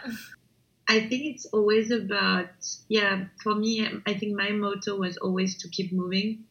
I 0.88 1.00
think 1.00 1.34
it's 1.34 1.46
always 1.46 1.90
about 1.90 2.50
yeah. 2.88 3.26
For 3.42 3.54
me, 3.54 3.86
I 4.06 4.14
think 4.14 4.36
my 4.36 4.50
motto 4.50 4.96
was 4.96 5.16
always 5.18 5.58
to 5.58 5.68
keep 5.68 5.92
moving, 5.92 6.44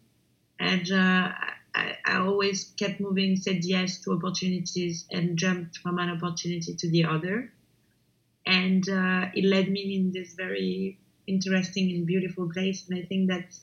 and 0.60 0.92
uh, 0.92 1.32
I, 1.78 1.98
I 2.06 2.18
always 2.18 2.74
kept 2.80 3.00
moving, 3.00 3.36
said 3.38 3.64
yes 3.64 4.02
to 4.02 4.14
opportunities, 4.14 5.06
and 5.12 5.38
jumped 5.38 5.78
from 5.78 6.00
an 6.00 6.10
opportunity 6.10 6.74
to 6.74 6.90
the 6.90 7.06
other. 7.06 7.52
And 8.46 8.88
uh, 8.90 9.30
it 9.36 9.46
led 9.46 9.70
me 9.70 9.96
in 9.96 10.12
this 10.12 10.34
very 10.34 10.98
interesting 11.28 11.92
and 11.92 12.08
beautiful 12.08 12.50
place. 12.52 12.88
And 12.88 12.98
I 12.98 13.04
think 13.06 13.30
that 13.30 13.56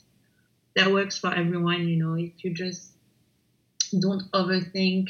that 0.77 0.93
works 0.93 1.19
for 1.19 1.35
everyone. 1.35 1.89
You 1.89 1.97
know, 1.97 2.15
if 2.15 2.45
you 2.45 2.55
just 2.55 2.91
don't 3.99 4.31
overthink, 4.33 5.09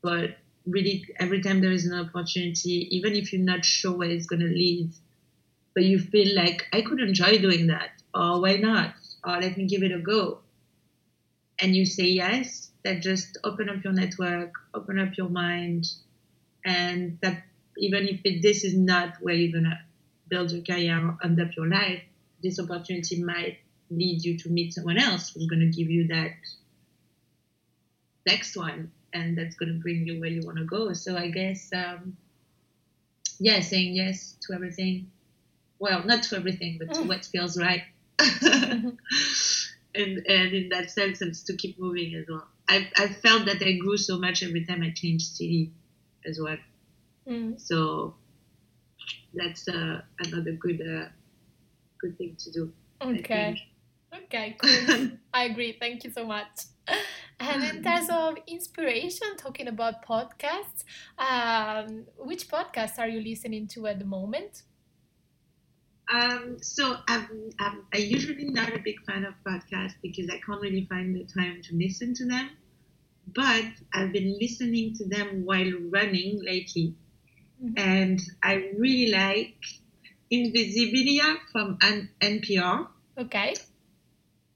but 0.00 0.38
really 0.66 1.04
every 1.18 1.42
time 1.42 1.60
there 1.60 1.72
is 1.72 1.86
an 1.86 1.98
opportunity, 1.98 2.88
even 2.96 3.12
if 3.14 3.32
you're 3.32 3.42
not 3.42 3.64
sure 3.64 3.92
where 3.92 4.10
it's 4.10 4.26
going 4.26 4.40
to 4.40 4.46
lead, 4.46 4.90
but 5.74 5.84
you 5.84 5.98
feel 5.98 6.34
like 6.36 6.66
I 6.72 6.82
could 6.82 7.00
enjoy 7.00 7.38
doing 7.38 7.66
that, 7.66 7.90
or 8.14 8.40
why 8.40 8.56
not, 8.56 8.94
or 9.24 9.40
let 9.40 9.56
me 9.56 9.66
give 9.66 9.82
it 9.82 9.92
a 9.92 9.98
go 9.98 10.41
and 11.62 11.76
you 11.76 11.86
say 11.86 12.06
yes, 12.06 12.70
that 12.82 13.00
just 13.00 13.38
open 13.44 13.68
up 13.70 13.84
your 13.84 13.92
network, 13.92 14.52
open 14.74 14.98
up 14.98 15.16
your 15.16 15.28
mind, 15.28 15.86
and 16.64 17.18
that 17.22 17.44
even 17.78 18.08
if 18.08 18.20
it, 18.24 18.42
this 18.42 18.64
is 18.64 18.76
not 18.76 19.14
where 19.20 19.34
you're 19.34 19.52
gonna 19.52 19.80
build 20.28 20.50
your 20.50 20.62
career 20.62 20.98
or 20.98 21.16
end 21.22 21.40
up 21.40 21.56
your 21.56 21.68
life, 21.68 22.02
this 22.42 22.58
opportunity 22.58 23.22
might 23.22 23.58
lead 23.90 24.24
you 24.24 24.36
to 24.38 24.48
meet 24.50 24.74
someone 24.74 24.98
else 24.98 25.32
who's 25.32 25.46
gonna 25.46 25.66
give 25.66 25.88
you 25.88 26.08
that 26.08 26.32
next 28.26 28.56
one, 28.56 28.90
and 29.12 29.38
that's 29.38 29.54
gonna 29.54 29.74
bring 29.74 30.04
you 30.04 30.20
where 30.20 30.30
you 30.30 30.44
want 30.44 30.58
to 30.58 30.64
go. 30.64 30.92
So 30.94 31.16
I 31.16 31.28
guess, 31.28 31.70
um, 31.72 32.16
yeah, 33.38 33.60
saying 33.60 33.94
yes 33.94 34.36
to 34.42 34.52
everything. 34.52 35.12
Well, 35.78 36.04
not 36.04 36.24
to 36.24 36.36
everything, 36.36 36.78
but 36.78 36.92
to 36.94 37.02
what 37.02 37.24
feels 37.24 37.56
right. 37.56 37.82
and 39.94 40.26
and 40.26 40.52
in 40.52 40.68
that 40.70 40.90
sense, 40.90 41.22
it's 41.22 41.42
to 41.44 41.56
keep 41.56 41.78
moving 41.78 42.14
as 42.14 42.26
well. 42.28 42.46
I 42.68 42.88
I 42.96 43.08
felt 43.08 43.46
that 43.46 43.62
I 43.62 43.72
grew 43.72 43.96
so 43.96 44.18
much 44.18 44.42
every 44.42 44.64
time 44.64 44.82
I 44.82 44.90
changed 44.90 45.36
city, 45.36 45.72
as 46.26 46.40
well. 46.40 46.58
Mm. 47.28 47.60
So 47.60 48.14
that's 49.34 49.68
uh, 49.68 50.02
another 50.18 50.52
good 50.52 50.80
uh, 50.80 51.08
good 52.00 52.16
thing 52.18 52.36
to 52.38 52.50
do. 52.50 52.72
Okay. 53.02 53.56
Okay, 54.24 54.56
cool. 54.58 55.08
I 55.34 55.44
agree. 55.44 55.76
Thank 55.80 56.04
you 56.04 56.10
so 56.10 56.26
much. 56.26 56.66
And 57.40 57.62
in 57.64 57.82
terms 57.82 58.08
of 58.10 58.36
inspiration, 58.46 59.36
talking 59.36 59.68
about 59.68 60.06
podcasts, 60.06 60.84
um, 61.18 62.04
which 62.18 62.48
podcasts 62.48 62.98
are 62.98 63.08
you 63.08 63.20
listening 63.20 63.66
to 63.68 63.86
at 63.86 63.98
the 63.98 64.04
moment? 64.04 64.62
Um, 66.10 66.58
so 66.60 66.96
I'm, 67.08 67.50
I'm, 67.58 67.86
I'm 67.92 68.00
usually 68.00 68.44
not 68.44 68.74
a 68.74 68.78
big 68.78 68.96
fan 69.06 69.24
of 69.24 69.34
podcasts 69.46 69.94
because 70.02 70.28
I 70.30 70.38
can't 70.44 70.60
really 70.60 70.86
find 70.86 71.14
the 71.14 71.24
time 71.24 71.62
to 71.62 71.74
listen 71.76 72.14
to 72.14 72.26
them. 72.26 72.50
But 73.34 73.64
I've 73.94 74.12
been 74.12 74.36
listening 74.40 74.94
to 74.96 75.08
them 75.08 75.44
while 75.44 75.70
running 75.90 76.42
lately, 76.42 76.94
Mhm. 77.62 77.78
and 77.78 78.20
I 78.42 78.72
really 78.76 79.12
like 79.12 79.54
Invisibilia 80.30 81.36
from 81.52 81.78
N- 81.82 82.08
NPR. 82.20 82.88
Okay. 83.16 83.54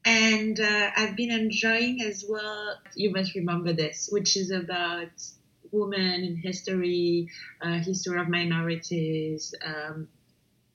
And 0.04 0.58
uh, 0.60 0.90
I've 0.96 1.16
been 1.16 1.30
enjoying 1.30 2.00
as 2.02 2.24
well. 2.28 2.78
You 2.94 3.10
must 3.12 3.34
remember 3.34 3.72
this, 3.72 4.08
which 4.10 4.36
is 4.36 4.50
about 4.50 5.10
women 5.72 6.22
in 6.24 6.36
history, 6.36 7.28
uh, 7.60 7.78
history 7.78 8.20
of 8.20 8.28
minorities, 8.28 9.54
um, 9.64 10.08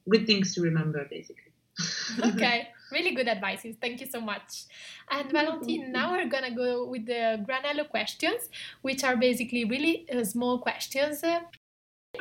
good 0.09 0.25
things 0.27 0.53
to 0.55 0.61
remember, 0.61 1.05
basically. 1.09 1.51
Okay. 2.25 2.67
Really 2.91 3.15
good 3.15 3.29
advices. 3.29 3.77
Thank 3.81 4.01
you 4.01 4.07
so 4.07 4.19
much. 4.19 4.65
And 5.09 5.31
Valentine, 5.31 5.91
now 5.93 6.11
we're 6.11 6.27
gonna 6.27 6.53
go 6.53 6.85
with 6.85 7.05
the 7.05 7.43
Granello 7.47 7.87
questions, 7.89 8.49
which 8.81 9.03
are 9.05 9.15
basically 9.15 9.63
really 9.63 10.05
uh, 10.11 10.25
small 10.25 10.59
questions. 10.59 11.23
Uh, 11.23 11.39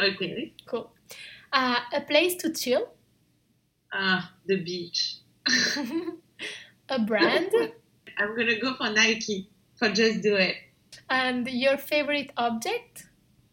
okay. 0.00 0.52
cool. 0.66 0.92
Uh, 1.52 1.80
a 1.92 2.00
place 2.02 2.36
to 2.36 2.52
chill, 2.52 2.88
Ah, 3.92 4.32
the 4.46 4.62
beach. 4.62 5.16
a 6.88 6.98
brand, 7.00 7.50
I'm 8.18 8.36
gonna 8.36 8.60
go 8.60 8.74
for 8.76 8.90
Nike 8.90 9.48
for 9.74 9.88
just 9.88 10.22
do 10.22 10.36
it. 10.36 10.54
and 11.08 11.48
your 11.48 11.76
favorite 11.76 12.30
object, 12.36 13.06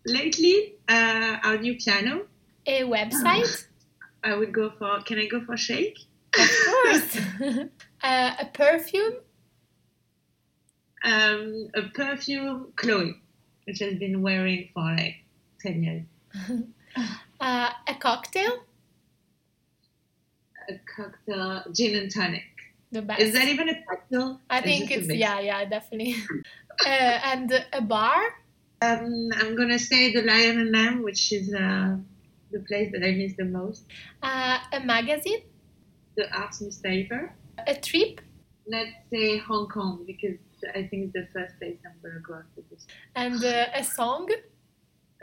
Lately, 0.06 0.76
uh, 0.88 1.38
our 1.44 1.58
new 1.58 1.76
piano. 1.76 2.28
a 2.68 2.84
website, 2.84 3.66
I 4.24 4.36
would 4.36 4.52
go 4.54 4.72
for. 4.78 5.02
Can 5.02 5.20
I 5.20 5.28
go 5.28 5.42
for 5.42 5.54
a 5.54 5.58
SSSHAKE? 5.58 5.98
of 6.40 6.50
course, 6.66 7.18
uh, 8.04 8.36
a 8.40 8.46
perfume, 8.54 9.14
Um, 11.04 11.70
a 11.76 11.84
perfume, 11.94 12.74
Chloe, 12.76 13.16
which 13.66 13.82
I've 13.82 14.00
been 14.00 14.22
wearing 14.22 14.70
for 14.74 14.84
like 14.84 15.24
ten 15.62 15.84
years. 15.84 16.04
uh, 17.40 17.70
a 17.88 17.96
cocktail, 18.00 18.64
A 20.70 20.80
cocktail, 20.96 21.64
gin 21.74 21.96
and 21.96 22.12
tonic. 22.14 22.44
the 22.92 23.02
best. 23.02 23.22
Is 23.22 23.34
that 23.34 23.48
even 23.48 23.70
a 23.70 23.84
cocktail? 23.88 24.42
I 24.50 24.62
think 24.62 24.92
it's 24.92 25.08
yeah, 25.14 25.40
yeah, 25.40 25.66
definitely. 25.66 26.16
uh, 26.86 26.90
and 26.90 27.66
a 27.74 27.82
bar, 27.82 28.22
Um, 28.82 29.30
I'm 29.36 29.56
gonna 29.56 29.80
say 29.80 30.12
the 30.14 30.22
Lion 30.24 30.60
and 30.60 30.72
Lamb, 30.72 31.04
which 31.04 31.32
is 31.32 31.54
uh, 31.54 31.96
the 32.52 32.60
place 32.62 32.92
that 32.94 33.04
I 33.04 33.12
miss 33.12 33.34
the 33.38 33.46
most. 33.46 33.86
uh, 34.24 34.60
a 34.74 34.80
magazine, 34.80 35.42
The 36.16 36.26
arts 36.36 36.62
newspaper. 36.62 37.34
a 37.66 37.76
trip, 37.76 38.22
Let's 38.70 38.92
say 39.10 39.38
Hong 39.38 39.68
Kong 39.70 40.04
because 40.06 40.38
I 40.76 40.84
think 40.88 41.06
it's 41.06 41.14
the 41.14 41.28
first 41.34 41.58
place 41.58 41.78
I'm 41.86 41.96
gonna 42.04 42.20
go 42.20 42.34
after 42.36 42.62
this. 42.70 42.86
and 43.16 43.42
uh, 43.44 43.68
a 43.74 43.84
song. 43.84 44.28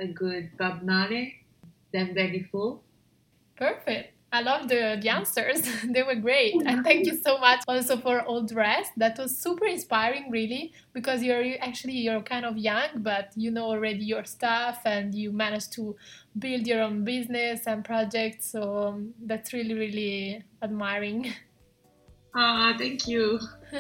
A 0.01 0.07
good 0.07 0.51
Bob 0.59 0.83
Marley, 0.83 1.45
Them 1.93 2.15
Belly 2.15 2.43
Full. 2.51 2.83
Perfect. 3.57 4.14
I 4.35 4.41
love 4.41 4.67
the, 4.67 4.99
the 5.01 5.09
answers. 5.11 5.63
they 5.89 6.03
were 6.03 6.17
great. 6.17 6.57
And 6.67 6.83
thank 6.83 7.07
you 7.07 7.17
so 7.17 7.39
much 7.39 7.63
also 7.69 7.97
for 7.97 8.21
all 8.23 8.43
the 8.43 8.57
rest. 8.57 8.91
That 8.97 9.17
was 9.17 9.39
super 9.39 9.65
inspiring, 9.65 10.29
really, 10.29 10.73
because 10.93 11.23
you're 11.23 11.55
actually 11.61 11.93
you're 11.93 12.21
kind 12.21 12.45
of 12.45 12.59
young, 12.59 12.89
but 12.97 13.31
you 13.37 13.53
know 13.53 13.67
already 13.67 14.05
your 14.05 14.25
stuff 14.25 14.81
and 14.85 15.15
you 15.15 15.31
managed 15.31 15.73
to 15.75 15.95
build 16.37 16.67
your 16.67 16.83
own 16.83 17.05
business 17.05 17.69
and 17.69 17.85
projects. 17.85 18.51
So 18.51 18.89
um, 18.89 19.15
that's 19.25 19.53
really, 19.53 19.75
really 19.75 20.43
admiring. 20.61 21.33
Ah, 22.35 22.75
uh, 22.75 22.79
thank 22.79 23.07
you. 23.07 23.39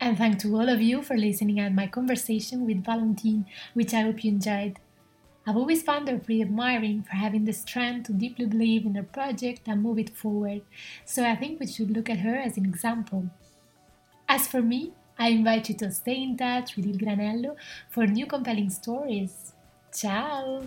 and 0.00 0.16
thank 0.16 0.38
to 0.42 0.54
all 0.54 0.68
of 0.68 0.80
you 0.80 1.02
for 1.02 1.16
listening 1.16 1.58
at 1.58 1.74
my 1.74 1.88
conversation 1.88 2.66
with 2.66 2.84
Valentine, 2.84 3.46
which 3.74 3.92
I 3.94 4.02
hope 4.02 4.22
you 4.22 4.30
enjoyed. 4.30 4.78
I've 5.46 5.56
always 5.56 5.82
found 5.82 6.08
her 6.08 6.18
pretty 6.18 6.42
admiring 6.42 7.02
for 7.02 7.16
having 7.16 7.44
the 7.44 7.52
strength 7.52 8.06
to 8.06 8.12
deeply 8.12 8.46
believe 8.46 8.86
in 8.86 8.94
her 8.94 9.02
project 9.02 9.62
and 9.66 9.82
move 9.82 9.98
it 9.98 10.16
forward, 10.16 10.62
so 11.04 11.24
I 11.24 11.34
think 11.34 11.58
we 11.58 11.66
should 11.66 11.90
look 11.90 12.08
at 12.08 12.20
her 12.20 12.36
as 12.36 12.56
an 12.56 12.64
example. 12.64 13.28
As 14.28 14.46
for 14.46 14.62
me, 14.62 14.92
I 15.18 15.28
invite 15.28 15.68
you 15.68 15.74
to 15.76 15.90
stay 15.90 16.22
in 16.22 16.36
touch 16.36 16.76
with 16.76 16.86
Il 16.86 16.96
Granello 16.96 17.56
for 17.90 18.06
new 18.06 18.26
compelling 18.26 18.70
stories. 18.70 19.52
Ciao! 19.92 20.62